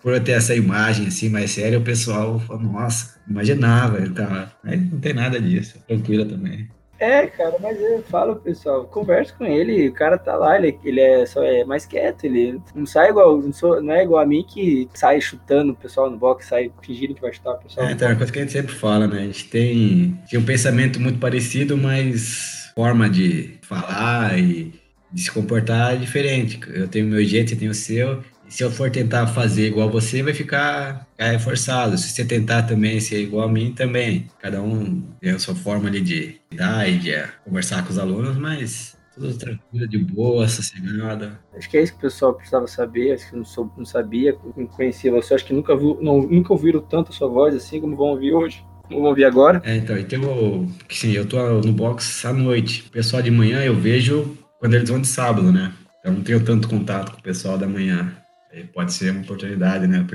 por 0.06 0.14
eu 0.14 0.24
ter 0.24 0.34
essa 0.34 0.54
imagem 0.54 1.08
assim 1.08 1.30
mais 1.30 1.50
séria, 1.50 1.80
o 1.80 1.84
pessoal 1.84 2.40
fala, 2.42 2.62
nossa, 2.62 3.16
imaginava, 3.28 4.00
então, 4.02 4.48
mas 4.64 4.92
não 4.92 5.00
tem 5.00 5.16
nada 5.16 5.42
disso, 5.42 5.80
tranquila 5.88 6.24
também. 6.24 6.70
É, 7.00 7.26
cara, 7.26 7.56
mas 7.60 7.82
eu 7.82 8.04
falo, 8.04 8.36
pessoal, 8.36 8.86
conversa 8.86 9.34
com 9.34 9.46
ele, 9.46 9.88
o 9.88 9.94
cara 9.94 10.16
tá 10.20 10.36
lá, 10.36 10.60
ele, 10.60 10.78
ele 10.84 11.00
é 11.02 11.26
só 11.26 11.44
é 11.44 11.66
mais 11.66 11.88
quieto, 11.88 12.26
ele 12.26 12.62
não 12.76 12.86
sai 12.86 13.10
igual, 13.10 13.42
não, 13.42 13.52
sou, 13.52 13.82
não 13.82 13.96
é 13.96 14.04
igual 14.04 14.22
a 14.22 14.28
mim 14.28 14.46
que 14.48 14.88
sai 14.94 15.20
chutando 15.20 15.72
o 15.72 15.76
pessoal 15.76 16.08
no 16.08 16.18
box, 16.18 16.46
sai 16.46 16.72
fingindo 16.84 17.16
que 17.16 17.22
vai 17.22 17.34
chutar 17.34 17.54
o 17.54 17.58
pessoal. 17.58 17.88
É, 17.88 17.92
então, 17.92 18.08
é 18.08 18.12
uma 18.12 18.18
coisa 18.18 18.32
que 18.32 18.38
a 18.38 18.42
gente 18.44 18.54
sempre 18.54 18.76
fala, 18.76 19.08
né? 19.08 19.22
A 19.22 19.26
gente 19.26 19.50
tem, 19.50 20.20
tem 20.30 20.40
um 20.40 20.46
pensamento 20.46 21.00
muito 21.00 21.18
parecido, 21.18 21.76
mas 21.76 22.72
forma 22.76 23.10
de 23.10 23.58
falar 23.64 24.38
e 24.38 24.72
de 25.12 25.22
se 25.24 25.32
comportar 25.32 25.96
é 25.96 25.98
diferente. 25.98 26.60
Eu 26.68 26.88
tenho 26.88 27.08
o 27.08 27.10
meu 27.10 27.24
jeito, 27.24 27.50
você 27.50 27.56
tem 27.56 27.70
o 27.70 27.74
seu, 27.74 28.22
se 28.56 28.64
eu 28.64 28.72
for 28.72 28.90
tentar 28.90 29.28
fazer 29.28 29.68
igual 29.68 29.90
você, 29.90 30.24
vai 30.24 30.34
ficar 30.34 31.06
é, 31.18 31.38
forçado. 31.38 31.98
Se 31.98 32.08
você 32.08 32.24
tentar 32.24 32.64
também 32.64 33.02
ser 33.02 33.22
igual 33.22 33.50
a 33.50 33.52
mim, 33.52 33.74
também. 33.74 34.28
Cada 34.40 34.62
um 34.62 35.02
tem 35.20 35.32
a 35.32 35.40
sua 35.40 35.54
forma 35.54 35.90
ali 35.90 36.00
de 36.00 36.40
dar 36.56 36.90
e 36.90 36.98
de 36.98 37.12
é, 37.12 37.30
conversar 37.44 37.84
com 37.84 37.90
os 37.90 38.00
alunos, 38.00 38.38
mas 38.38 38.96
tudo 39.14 39.38
tranquilo, 39.38 39.86
de 39.90 39.98
boa, 39.98 40.48
sossegada. 40.48 41.38
Acho 41.54 41.70
que 41.70 41.76
é 41.76 41.84
isso 41.84 41.92
que 41.92 41.98
o 41.98 42.02
pessoal 42.04 42.34
precisava 42.34 42.66
saber, 42.66 43.12
acho 43.12 43.30
que 43.30 43.36
não, 43.36 43.44
sou, 43.44 43.70
não 43.78 43.84
sabia, 43.84 44.38
não 44.56 44.68
conhecia 44.68 45.12
você, 45.12 45.34
acho 45.34 45.46
que 45.46 45.54
nunca, 45.54 45.76
viu, 45.76 46.00
não, 46.02 46.22
nunca 46.22 46.54
ouviram 46.54 46.80
tanto 46.80 47.12
a 47.12 47.14
sua 47.14 47.28
voz 47.28 47.54
assim 47.54 47.82
como 47.82 47.98
vão 47.98 48.08
ouvir 48.08 48.32
hoje. 48.32 48.64
Vamos 48.90 49.04
ouvir 49.04 49.26
agora? 49.26 49.62
É, 49.66 49.76
então, 49.76 49.98
então 49.98 50.24
eu, 50.24 50.66
sim, 50.90 51.12
eu 51.12 51.26
tô 51.26 51.38
no 51.60 51.74
box 51.74 52.26
à 52.26 52.32
noite. 52.32 52.86
O 52.88 52.92
pessoal 52.92 53.22
de 53.22 53.32
manhã 53.32 53.62
eu 53.62 53.76
vejo 53.76 54.38
quando 54.60 54.76
eles 54.76 54.90
vão 54.90 55.02
de 55.02 55.08
sábado, 55.08 55.52
né? 55.52 55.74
Eu 56.06 56.14
não 56.14 56.22
tenho 56.22 56.42
tanto 56.42 56.70
contato 56.70 57.12
com 57.12 57.20
o 57.20 57.24
pessoal 57.24 57.58
da 57.58 57.68
manhã 57.68 58.16
pode 58.64 58.94
ser 58.94 59.12
uma 59.12 59.22
oportunidade, 59.22 59.88
né? 59.88 60.06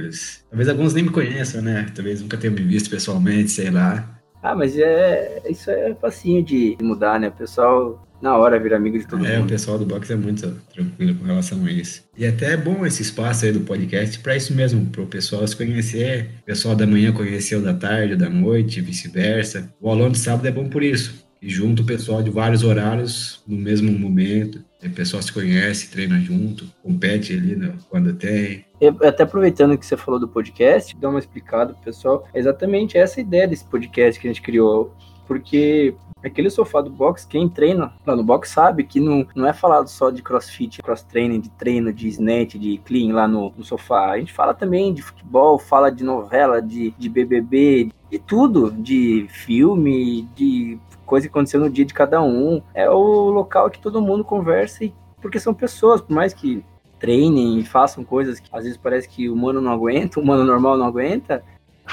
Talvez 0.48 0.68
alguns 0.68 0.94
nem 0.94 1.04
me 1.04 1.10
conheçam, 1.10 1.62
né? 1.62 1.86
Talvez 1.94 2.20
nunca 2.20 2.36
tenham 2.36 2.54
me 2.54 2.62
visto 2.62 2.90
pessoalmente, 2.90 3.50
sei 3.50 3.70
lá. 3.70 4.20
Ah, 4.42 4.54
mas 4.54 4.76
é 4.78 5.42
isso 5.48 5.70
é 5.70 5.94
facinho 6.00 6.42
de 6.42 6.76
mudar, 6.80 7.20
né? 7.20 7.28
O 7.28 7.32
pessoal 7.32 8.06
na 8.20 8.36
hora 8.36 8.58
vira 8.58 8.76
amigo 8.76 8.98
de 8.98 9.06
todo 9.06 9.24
é, 9.24 9.30
mundo. 9.30 9.42
É, 9.42 9.44
o 9.44 9.46
pessoal 9.46 9.78
do 9.78 9.86
box 9.86 10.10
é 10.10 10.16
muito 10.16 10.50
tranquilo 10.72 11.14
com 11.14 11.24
relação 11.24 11.64
a 11.64 11.70
isso. 11.70 12.02
E 12.16 12.26
até 12.26 12.52
é 12.52 12.56
bom 12.56 12.84
esse 12.84 13.02
espaço 13.02 13.44
aí 13.44 13.52
do 13.52 13.60
podcast 13.60 14.18
para 14.18 14.36
isso 14.36 14.54
mesmo, 14.54 14.86
para 14.86 15.02
o 15.02 15.06
pessoal 15.06 15.46
se 15.46 15.56
conhecer, 15.56 16.30
o 16.42 16.44
pessoal 16.44 16.74
da 16.74 16.86
manhã 16.86 17.12
conhecer 17.12 17.56
o 17.56 17.62
da 17.62 17.74
tarde, 17.74 18.14
o 18.14 18.18
da 18.18 18.28
noite, 18.28 18.80
vice-versa. 18.80 19.72
O 19.80 19.88
aulão 19.88 20.10
de 20.10 20.18
sábado 20.18 20.46
é 20.46 20.50
bom 20.50 20.68
por 20.68 20.82
isso. 20.82 21.29
E 21.42 21.48
junto 21.48 21.82
o 21.82 21.86
pessoal 21.86 22.22
de 22.22 22.30
vários 22.30 22.62
horários 22.62 23.42
no 23.46 23.56
mesmo 23.56 23.90
momento. 23.98 24.62
O 24.84 24.90
pessoal 24.90 25.22
se 25.22 25.32
conhece, 25.32 25.90
treina 25.90 26.18
junto, 26.20 26.66
compete 26.82 27.32
ali 27.32 27.56
né, 27.56 27.74
quando 27.88 28.14
tem. 28.14 28.64
Até 29.02 29.22
aproveitando 29.22 29.76
que 29.76 29.86
você 29.86 29.96
falou 29.96 30.20
do 30.20 30.28
podcast, 30.28 30.96
dá 30.96 31.08
uma 31.08 31.18
explicada 31.18 31.72
pro 31.72 31.82
pessoal. 31.82 32.26
É 32.34 32.38
exatamente 32.38 32.98
essa 32.98 33.20
ideia 33.20 33.48
desse 33.48 33.64
podcast 33.64 34.20
que 34.20 34.26
a 34.26 34.30
gente 34.30 34.42
criou. 34.42 34.94
Porque 35.26 35.94
aquele 36.22 36.50
sofá 36.50 36.80
do 36.80 36.90
box, 36.90 37.24
quem 37.24 37.48
treina 37.48 37.92
lá 38.06 38.14
no 38.16 38.24
box 38.24 38.50
sabe 38.50 38.84
que 38.84 39.00
não, 39.00 39.26
não 39.34 39.46
é 39.46 39.52
falado 39.52 39.88
só 39.88 40.10
de 40.10 40.22
crossfit, 40.22 40.82
cross 40.82 41.02
training, 41.02 41.40
de 41.40 41.50
treino, 41.50 41.92
de 41.92 42.08
snatch, 42.08 42.56
de 42.56 42.78
clean 42.78 43.14
lá 43.14 43.26
no, 43.26 43.52
no, 43.56 43.64
sofá. 43.64 44.10
A 44.10 44.18
gente 44.18 44.32
fala 44.32 44.52
também 44.52 44.92
de 44.92 45.02
futebol, 45.02 45.58
fala 45.58 45.90
de 45.90 46.04
novela, 46.04 46.60
de, 46.60 46.90
de 46.98 47.08
BBB, 47.08 47.90
de 48.10 48.18
tudo, 48.18 48.70
de 48.70 49.26
filme, 49.28 50.28
de 50.34 50.78
coisa 51.10 51.26
que 51.26 51.32
aconteceu 51.32 51.58
no 51.58 51.68
dia 51.68 51.84
de 51.84 51.92
cada 51.92 52.22
um. 52.22 52.62
É 52.72 52.88
o 52.88 53.30
local 53.30 53.68
que 53.68 53.80
todo 53.80 54.00
mundo 54.00 54.22
conversa, 54.22 54.84
e, 54.84 54.94
porque 55.20 55.40
são 55.40 55.52
pessoas, 55.52 56.00
por 56.00 56.14
mais 56.14 56.32
que 56.32 56.64
treinem 57.00 57.58
e 57.58 57.64
façam 57.64 58.04
coisas 58.04 58.38
que 58.38 58.48
às 58.52 58.62
vezes 58.62 58.78
parece 58.78 59.08
que 59.08 59.28
o 59.28 59.34
humano 59.34 59.60
não 59.60 59.72
aguenta, 59.72 60.20
o 60.20 60.22
humano 60.22 60.44
normal 60.44 60.78
não 60.78 60.86
aguenta, 60.86 61.42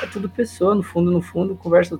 é 0.01 0.06
tudo 0.06 0.30
pessoa, 0.30 0.75
no 0.75 0.84
fundo, 0.84 1.10
no 1.10 1.21
fundo, 1.21 1.56
conversa 1.56 1.99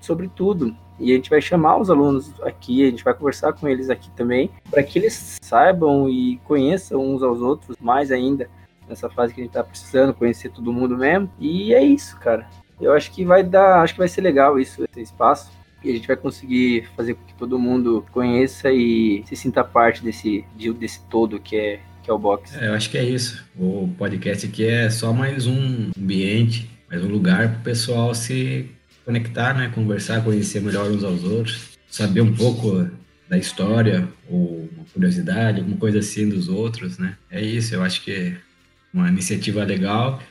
sobre 0.00 0.26
tudo. 0.28 0.74
E 0.98 1.12
a 1.12 1.16
gente 1.16 1.28
vai 1.28 1.42
chamar 1.42 1.76
os 1.76 1.90
alunos 1.90 2.32
aqui, 2.40 2.86
a 2.86 2.90
gente 2.90 3.04
vai 3.04 3.12
conversar 3.12 3.52
com 3.52 3.68
eles 3.68 3.90
aqui 3.90 4.10
também, 4.12 4.50
para 4.70 4.82
que 4.82 4.98
eles 4.98 5.38
saibam 5.42 6.08
e 6.08 6.38
conheçam 6.44 6.98
uns 7.00 7.22
aos 7.22 7.42
outros 7.42 7.76
mais 7.78 8.10
ainda 8.10 8.48
nessa 8.88 9.10
fase 9.10 9.34
que 9.34 9.40
a 9.40 9.44
gente 9.44 9.50
está 9.50 9.64
precisando, 9.64 10.14
conhecer 10.14 10.50
todo 10.50 10.72
mundo 10.72 10.96
mesmo. 10.96 11.28
E 11.38 11.74
é 11.74 11.82
isso, 11.82 12.18
cara. 12.20 12.48
Eu 12.80 12.92
acho 12.92 13.10
que 13.10 13.24
vai 13.24 13.42
dar, 13.42 13.82
acho 13.82 13.94
que 13.94 13.98
vai 13.98 14.08
ser 14.08 14.20
legal 14.20 14.58
isso, 14.58 14.84
esse 14.84 15.02
espaço 15.02 15.50
e 15.84 15.90
a 15.90 15.92
gente 15.92 16.08
vai 16.08 16.16
conseguir 16.16 16.88
fazer 16.96 17.14
com 17.14 17.24
que 17.24 17.34
todo 17.34 17.58
mundo 17.58 18.04
conheça 18.10 18.72
e 18.72 19.22
se 19.26 19.36
sinta 19.36 19.62
parte 19.62 20.02
desse, 20.02 20.44
desse 20.78 21.00
todo 21.10 21.38
que 21.38 21.54
é, 21.54 21.80
que 22.02 22.10
é 22.10 22.12
o 22.12 22.18
box. 22.18 22.56
É, 22.56 22.68
eu 22.68 22.74
acho 22.74 22.90
que 22.90 22.96
é 22.96 23.04
isso. 23.04 23.44
O 23.56 23.88
podcast 23.98 24.46
aqui 24.46 24.66
é 24.66 24.88
só 24.88 25.12
mais 25.12 25.46
um 25.46 25.90
ambiente, 25.96 26.70
mais 26.90 27.04
um 27.04 27.08
lugar 27.08 27.50
para 27.50 27.60
o 27.60 27.62
pessoal 27.62 28.14
se 28.14 28.70
conectar, 29.04 29.54
né? 29.54 29.70
Conversar, 29.74 30.24
conhecer 30.24 30.60
melhor 30.60 30.90
uns 30.90 31.04
aos 31.04 31.22
outros, 31.22 31.78
saber 31.86 32.22
um 32.22 32.34
pouco 32.34 32.88
da 33.28 33.36
história 33.36 34.08
ou 34.28 34.68
uma 34.74 34.84
curiosidade, 34.92 35.60
alguma 35.60 35.76
coisa 35.76 35.98
assim 35.98 36.28
dos 36.28 36.48
outros, 36.48 36.98
né? 36.98 37.16
É 37.30 37.42
isso, 37.42 37.74
eu 37.74 37.82
acho 37.82 38.02
que 38.02 38.12
é 38.12 38.36
uma 38.92 39.08
iniciativa 39.08 39.64
legal, 39.64 40.22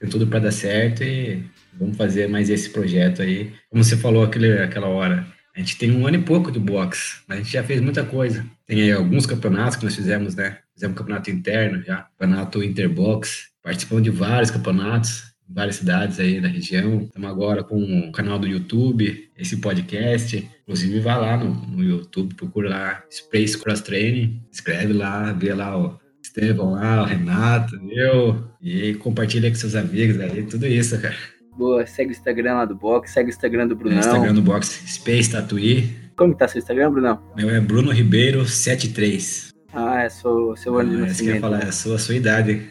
tem 0.00 0.08
tudo 0.08 0.26
para 0.26 0.38
dar 0.38 0.52
certo 0.52 1.02
e 1.02 1.42
vamos 1.78 1.96
fazer 1.96 2.28
mais 2.28 2.50
esse 2.50 2.70
projeto 2.70 3.22
aí. 3.22 3.52
Como 3.70 3.82
você 3.82 3.96
falou 3.96 4.22
aquele, 4.22 4.60
aquela 4.60 4.88
hora, 4.88 5.26
a 5.54 5.58
gente 5.58 5.76
tem 5.76 5.90
um 5.90 6.06
ano 6.06 6.16
e 6.16 6.22
pouco 6.22 6.52
de 6.52 6.58
box, 6.58 7.22
mas 7.26 7.38
a 7.38 7.42
gente 7.42 7.52
já 7.52 7.64
fez 7.64 7.80
muita 7.80 8.04
coisa. 8.04 8.46
Tem 8.66 8.80
aí 8.82 8.92
alguns 8.92 9.26
campeonatos 9.26 9.76
que 9.76 9.84
nós 9.84 9.96
fizemos, 9.96 10.34
né? 10.36 10.58
Fizemos 10.74 10.96
campeonato 10.96 11.30
interno 11.30 11.82
já, 11.82 12.08
campeonato 12.16 12.62
interbox, 12.62 13.48
participamos 13.62 14.04
de 14.04 14.10
vários 14.10 14.50
campeonatos, 14.52 15.34
em 15.50 15.54
várias 15.54 15.76
cidades 15.76 16.20
aí 16.20 16.40
da 16.40 16.46
região. 16.46 17.02
Estamos 17.02 17.28
agora 17.28 17.64
com 17.64 18.08
o 18.08 18.12
canal 18.12 18.38
do 18.38 18.46
YouTube, 18.46 19.28
esse 19.36 19.56
podcast. 19.56 20.48
Inclusive, 20.62 21.00
vai 21.00 21.18
lá 21.18 21.36
no, 21.36 21.54
no 21.54 21.82
YouTube, 21.82 22.34
procura 22.34 22.68
lá 22.68 23.04
Space 23.10 23.58
Cross 23.58 23.80
Training, 23.80 24.40
escreve 24.52 24.92
lá, 24.92 25.32
vê 25.32 25.52
lá 25.54 25.76
o 25.76 25.98
Estevão 26.38 26.70
lá, 26.70 27.02
o 27.02 27.04
Renato, 27.04 27.74
eu, 27.90 28.44
e 28.62 28.94
compartilha 28.94 29.50
com 29.50 29.56
seus 29.56 29.74
amigos 29.74 30.20
aí, 30.20 30.44
tudo 30.44 30.66
isso, 30.66 31.00
cara. 31.00 31.14
Boa, 31.56 31.84
segue 31.84 32.10
o 32.10 32.12
Instagram 32.12 32.54
lá 32.54 32.64
do 32.64 32.76
Box, 32.76 33.10
segue 33.10 33.28
o 33.28 33.32
Instagram 33.32 33.66
do 33.66 33.74
Brunão. 33.74 33.96
É, 33.96 34.00
Instagram 34.00 34.34
do 34.34 34.42
Box, 34.42 34.84
Space 34.86 35.32
Tatuí. 35.32 35.92
Como 36.16 36.32
que 36.32 36.38
tá 36.38 36.46
seu 36.46 36.60
Instagram, 36.60 36.92
Brunão? 36.92 37.20
Meu 37.36 37.50
é 37.50 37.60
Bruno 37.60 37.90
Ribeiro 37.90 38.46
73. 38.46 39.52
Ah, 39.72 40.04
é 40.04 40.08
seu, 40.08 40.56
seu 40.56 40.78
ano 40.78 40.92
ah, 40.92 40.94
de 40.94 41.02
nascimento. 41.02 41.34
que 41.34 41.40
falar, 41.40 41.62
é 41.62 41.68
a 41.68 41.72
sua, 41.72 41.96
a 41.96 41.98
sua 41.98 42.14
idade. 42.14 42.62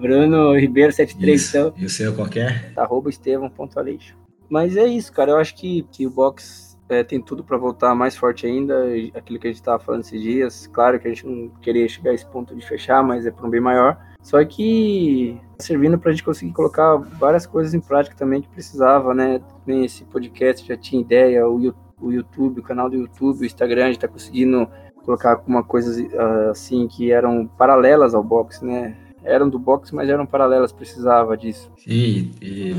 Bruno 0.00 0.56
Ribeiro 0.56 0.90
73, 0.90 1.40
isso. 1.40 1.56
então. 1.56 1.74
E 1.76 1.84
o 1.84 1.90
seu 1.90 2.14
qualquer? 2.14 2.72
Arroba 2.74 3.10
Estevão.aleixo. 3.10 4.16
Mas 4.48 4.76
é 4.76 4.86
isso, 4.86 5.12
cara. 5.12 5.32
Eu 5.32 5.36
acho 5.36 5.54
que, 5.54 5.84
que 5.92 6.06
o 6.06 6.10
box 6.10 6.67
é, 6.88 7.04
tem 7.04 7.20
tudo 7.20 7.44
para 7.44 7.56
voltar 7.56 7.94
mais 7.94 8.16
forte 8.16 8.46
ainda, 8.46 8.74
aquilo 9.14 9.38
que 9.38 9.46
a 9.46 9.50
gente 9.50 9.60
estava 9.60 9.78
falando 9.78 10.02
esses 10.02 10.20
dias. 10.20 10.66
Claro 10.68 10.98
que 10.98 11.06
a 11.06 11.10
gente 11.10 11.26
não 11.26 11.48
queria 11.60 11.88
chegar 11.88 12.10
a 12.10 12.14
esse 12.14 12.26
ponto 12.26 12.54
de 12.54 12.66
fechar, 12.66 13.02
mas 13.02 13.26
é 13.26 13.30
para 13.30 13.46
um 13.46 13.50
bem 13.50 13.60
maior. 13.60 13.98
Só 14.22 14.42
que 14.44 15.40
tá 15.56 15.64
servindo 15.64 15.98
para 15.98 16.10
a 16.10 16.12
gente 16.12 16.24
conseguir 16.24 16.52
colocar 16.52 16.96
várias 16.96 17.46
coisas 17.46 17.74
em 17.74 17.80
prática 17.80 18.16
também 18.16 18.42
que 18.42 18.48
precisava, 18.48 19.14
né? 19.14 19.40
Esse 19.66 20.04
podcast 20.04 20.66
já 20.66 20.76
tinha 20.76 21.00
ideia, 21.00 21.46
o, 21.48 21.74
o 22.00 22.12
YouTube, 22.12 22.60
o 22.60 22.62
canal 22.62 22.88
do 22.88 22.96
YouTube, 22.96 23.40
o 23.40 23.44
Instagram, 23.44 23.84
a 23.84 23.86
gente 23.86 23.96
está 23.96 24.08
conseguindo 24.08 24.68
colocar 25.04 25.32
alguma 25.32 25.62
coisa 25.62 26.06
ah, 26.18 26.50
assim 26.50 26.86
que 26.86 27.10
eram 27.10 27.46
paralelas 27.46 28.14
ao 28.14 28.22
box, 28.22 28.64
né? 28.64 28.96
Eram 29.24 29.48
do 29.48 29.58
box, 29.58 29.92
mas 29.92 30.08
eram 30.08 30.26
paralelas, 30.26 30.72
precisava 30.72 31.36
disso. 31.36 31.70
Sim, 31.76 32.30
e 32.40 32.74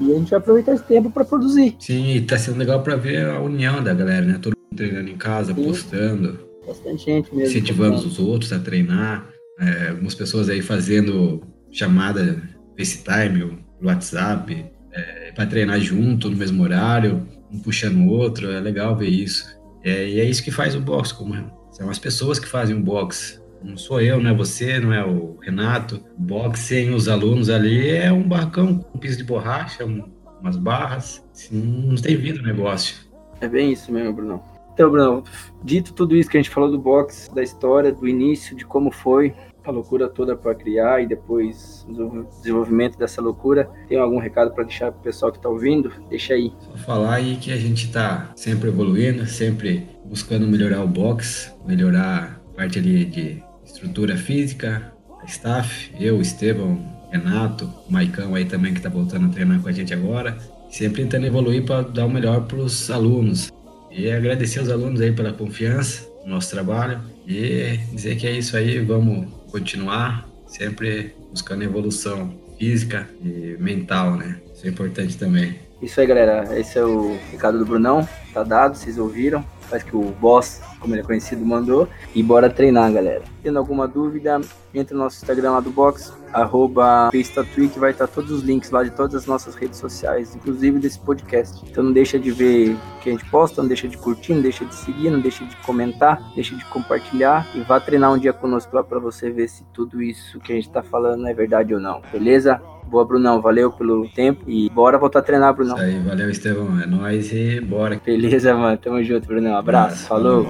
e 0.00 0.12
a 0.12 0.14
gente 0.16 0.30
vai 0.30 0.38
aproveitar 0.38 0.74
esse 0.74 0.84
tempo 0.84 1.10
para 1.10 1.24
produzir. 1.24 1.76
Sim, 1.78 2.14
e 2.14 2.20
tá 2.22 2.38
sendo 2.38 2.58
legal 2.58 2.82
para 2.82 2.96
ver 2.96 3.26
a 3.26 3.40
união 3.40 3.84
da 3.84 3.92
galera, 3.92 4.24
né? 4.24 4.38
Todo 4.40 4.54
mundo 4.56 4.76
treinando 4.76 5.10
em 5.10 5.16
casa, 5.16 5.54
Sim. 5.54 5.64
postando. 5.64 6.38
Bastante 6.66 7.04
gente 7.04 7.34
mesmo. 7.34 7.50
Incentivando 7.50 7.96
os 7.96 8.18
outros 8.18 8.52
a 8.52 8.58
treinar. 8.58 9.28
É, 9.58 9.90
algumas 9.90 10.14
pessoas 10.14 10.48
aí 10.48 10.62
fazendo 10.62 11.42
chamada 11.70 12.42
FaceTime, 12.78 13.58
WhatsApp, 13.82 14.64
é, 14.92 15.32
para 15.32 15.46
treinar 15.46 15.78
junto 15.80 16.30
no 16.30 16.36
mesmo 16.36 16.62
horário, 16.62 17.26
um 17.52 17.58
puxando 17.58 17.98
o 17.98 18.08
outro. 18.08 18.50
É 18.50 18.58
legal 18.58 18.96
ver 18.96 19.08
isso. 19.08 19.44
É, 19.84 20.08
e 20.08 20.20
é 20.20 20.24
isso 20.24 20.42
que 20.42 20.50
faz 20.50 20.74
o 20.74 20.80
box, 20.80 21.12
como 21.12 21.34
são 21.72 21.90
as 21.90 21.98
pessoas 21.98 22.38
que 22.38 22.46
fazem 22.46 22.76
o 22.76 22.80
box. 22.80 23.39
Não 23.62 23.76
sou 23.76 24.00
eu, 24.00 24.20
não 24.20 24.30
é 24.30 24.34
você, 24.34 24.78
não 24.78 24.92
é 24.92 25.04
o 25.04 25.38
Renato. 25.40 26.02
Box 26.16 26.60
sem 26.60 26.94
os 26.94 27.08
alunos 27.08 27.50
ali 27.50 27.90
é 27.90 28.12
um 28.12 28.26
barracão 28.26 28.78
com 28.78 28.96
um 28.96 29.00
piso 29.00 29.18
de 29.18 29.24
borracha, 29.24 29.84
umas 29.84 30.56
barras. 30.56 31.24
Assim, 31.32 31.60
não 31.60 31.96
tem 31.96 32.16
vida 32.16 32.40
o 32.40 32.42
negócio. 32.42 32.96
É 33.40 33.48
bem 33.48 33.72
isso 33.72 33.92
mesmo, 33.92 34.12
Bruno. 34.12 34.42
Então, 34.72 34.90
Bruno, 34.90 35.24
dito 35.62 35.92
tudo 35.92 36.16
isso 36.16 36.30
que 36.30 36.38
a 36.38 36.40
gente 36.40 36.50
falou 36.50 36.70
do 36.70 36.78
box, 36.78 37.30
da 37.34 37.42
história, 37.42 37.92
do 37.92 38.08
início, 38.08 38.56
de 38.56 38.64
como 38.64 38.90
foi 38.90 39.34
a 39.64 39.70
loucura 39.70 40.08
toda 40.08 40.36
para 40.36 40.54
criar 40.54 41.02
e 41.02 41.06
depois 41.06 41.86
o 41.88 42.24
desenvolvimento 42.38 42.98
dessa 42.98 43.20
loucura, 43.20 43.70
tem 43.88 43.98
algum 43.98 44.18
recado 44.18 44.52
para 44.52 44.64
deixar 44.64 44.90
para 44.90 45.00
o 45.00 45.02
pessoal 45.02 45.30
que 45.30 45.38
está 45.38 45.48
ouvindo? 45.48 45.92
Deixa 46.08 46.34
aí. 46.34 46.52
Só 46.60 46.76
falar 46.78 47.16
aí 47.16 47.36
que 47.36 47.52
a 47.52 47.56
gente 47.56 47.86
está 47.86 48.32
sempre 48.34 48.68
evoluindo, 48.68 49.26
sempre 49.26 49.86
buscando 50.04 50.46
melhorar 50.46 50.82
o 50.82 50.88
box, 50.88 51.54
melhorar 51.66 52.40
a 52.52 52.56
parte 52.56 52.78
ali 52.78 53.04
de 53.04 53.42
estrutura 53.72 54.16
física, 54.16 54.92
staff, 55.26 55.90
eu, 55.98 56.20
Estevão, 56.20 56.78
Renato, 57.10 57.72
o 57.88 57.92
Maicão 57.92 58.34
aí 58.34 58.44
também 58.44 58.72
que 58.72 58.78
está 58.78 58.88
voltando 58.88 59.26
a 59.26 59.28
treinar 59.30 59.60
com 59.60 59.68
a 59.68 59.72
gente 59.72 59.92
agora, 59.92 60.36
sempre 60.70 61.02
tentando 61.02 61.26
evoluir 61.26 61.64
para 61.64 61.82
dar 61.82 62.06
o 62.06 62.10
melhor 62.10 62.46
para 62.46 62.58
os 62.58 62.90
alunos. 62.90 63.50
E 63.90 64.10
agradecer 64.10 64.60
aos 64.60 64.68
alunos 64.68 65.00
aí 65.00 65.12
pela 65.12 65.32
confiança 65.32 66.08
no 66.24 66.34
nosso 66.34 66.50
trabalho 66.50 67.00
e 67.26 67.78
dizer 67.92 68.16
que 68.16 68.26
é 68.26 68.32
isso 68.32 68.56
aí, 68.56 68.78
vamos 68.78 69.26
continuar 69.50 70.28
sempre 70.46 71.14
buscando 71.30 71.62
evolução 71.62 72.34
física 72.58 73.08
e 73.24 73.56
mental, 73.58 74.16
né? 74.16 74.40
Isso 74.54 74.66
é 74.66 74.70
importante 74.70 75.16
também. 75.16 75.58
Isso 75.80 75.98
aí, 76.00 76.06
galera. 76.06 76.58
Esse 76.58 76.78
é 76.78 76.84
o 76.84 77.16
recado 77.32 77.58
do 77.58 77.64
Brunão. 77.64 78.06
Tá 78.34 78.42
dado, 78.42 78.76
vocês 78.76 78.98
ouviram. 78.98 79.44
Faz 79.70 79.84
que 79.84 79.96
o 79.96 80.02
boss, 80.20 80.60
como 80.80 80.94
ele 80.94 81.02
é 81.02 81.04
conhecido, 81.04 81.46
mandou. 81.46 81.88
E 82.12 82.22
bora 82.24 82.50
treinar, 82.50 82.92
galera. 82.92 83.22
Tendo 83.40 83.58
alguma 83.58 83.86
dúvida, 83.86 84.40
entre 84.74 84.94
no 84.94 85.04
nosso 85.04 85.18
Instagram 85.18 85.52
lá 85.52 85.60
do 85.60 85.70
box, 85.70 86.12
arroba 86.32 87.10
que 87.10 87.78
vai 87.78 87.90
estar 87.90 88.06
todos 88.06 88.30
os 88.30 88.42
links 88.42 88.70
lá 88.70 88.82
de 88.82 88.90
todas 88.90 89.14
as 89.14 89.26
nossas 89.26 89.54
redes 89.54 89.78
sociais, 89.78 90.34
inclusive 90.34 90.78
desse 90.78 90.98
podcast. 90.98 91.64
Então 91.68 91.84
não 91.84 91.92
deixa 91.92 92.18
de 92.18 92.30
ver 92.30 92.74
o 92.74 93.00
que 93.00 93.10
a 93.10 93.12
gente 93.12 93.24
posta, 93.30 93.62
não 93.62 93.68
deixa 93.68 93.88
de 93.88 93.96
curtir, 93.96 94.34
não 94.34 94.42
deixa 94.42 94.64
de 94.64 94.74
seguir, 94.74 95.10
não 95.10 95.20
deixa 95.20 95.44
de 95.44 95.56
comentar, 95.56 96.20
deixa 96.34 96.54
de 96.54 96.64
compartilhar 96.66 97.46
e 97.54 97.60
vá 97.60 97.80
treinar 97.80 98.12
um 98.12 98.18
dia 98.18 98.32
conosco 98.32 98.74
lá 98.74 98.82
para 98.82 98.98
você 98.98 99.30
ver 99.30 99.48
se 99.48 99.64
tudo 99.72 100.02
isso 100.02 100.38
que 100.40 100.52
a 100.52 100.54
gente 100.54 100.68
está 100.68 100.82
falando 100.82 101.26
é 101.26 101.34
verdade 101.34 101.74
ou 101.74 101.80
não, 101.80 102.00
beleza? 102.12 102.60
Boa, 102.90 103.04
Brunão. 103.04 103.40
Valeu 103.40 103.70
pelo 103.70 104.08
tempo 104.08 104.42
e 104.48 104.68
bora 104.68 104.98
voltar 104.98 105.20
a 105.20 105.22
treinar, 105.22 105.54
Brunão. 105.54 105.76
Isso 105.76 105.84
aí, 105.84 106.00
valeu, 106.00 106.28
Estevão. 106.28 106.80
É 106.80 106.86
nóis 106.86 107.32
e 107.32 107.60
bora. 107.60 108.00
Beleza, 108.04 108.52
mano. 108.52 108.76
Tamo 108.78 109.02
junto, 109.04 109.28
Brunão. 109.28 109.56
Abraço. 109.56 110.08
Falou. 110.08 110.44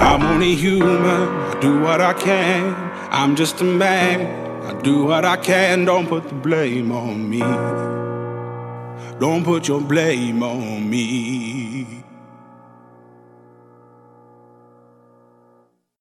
I'm 0.00 0.24
only 0.24 0.54
human. 0.54 1.28
I 1.52 1.60
do 1.60 1.80
what 1.82 2.00
I 2.00 2.14
can. 2.14 2.87
I'm 3.10 3.36
just 3.36 3.60
a 3.62 3.64
man. 3.64 4.64
I 4.64 4.78
do 4.82 5.04
what 5.04 5.24
I 5.24 5.38
can. 5.38 5.86
Don't 5.86 6.06
put 6.06 6.28
the 6.28 6.34
blame 6.34 6.92
on 6.92 7.28
me. 7.28 7.40
Don't 9.18 9.44
put 9.44 9.66
your 9.66 9.80
blame 9.80 10.42
on 10.42 10.88
me. 10.88 11.67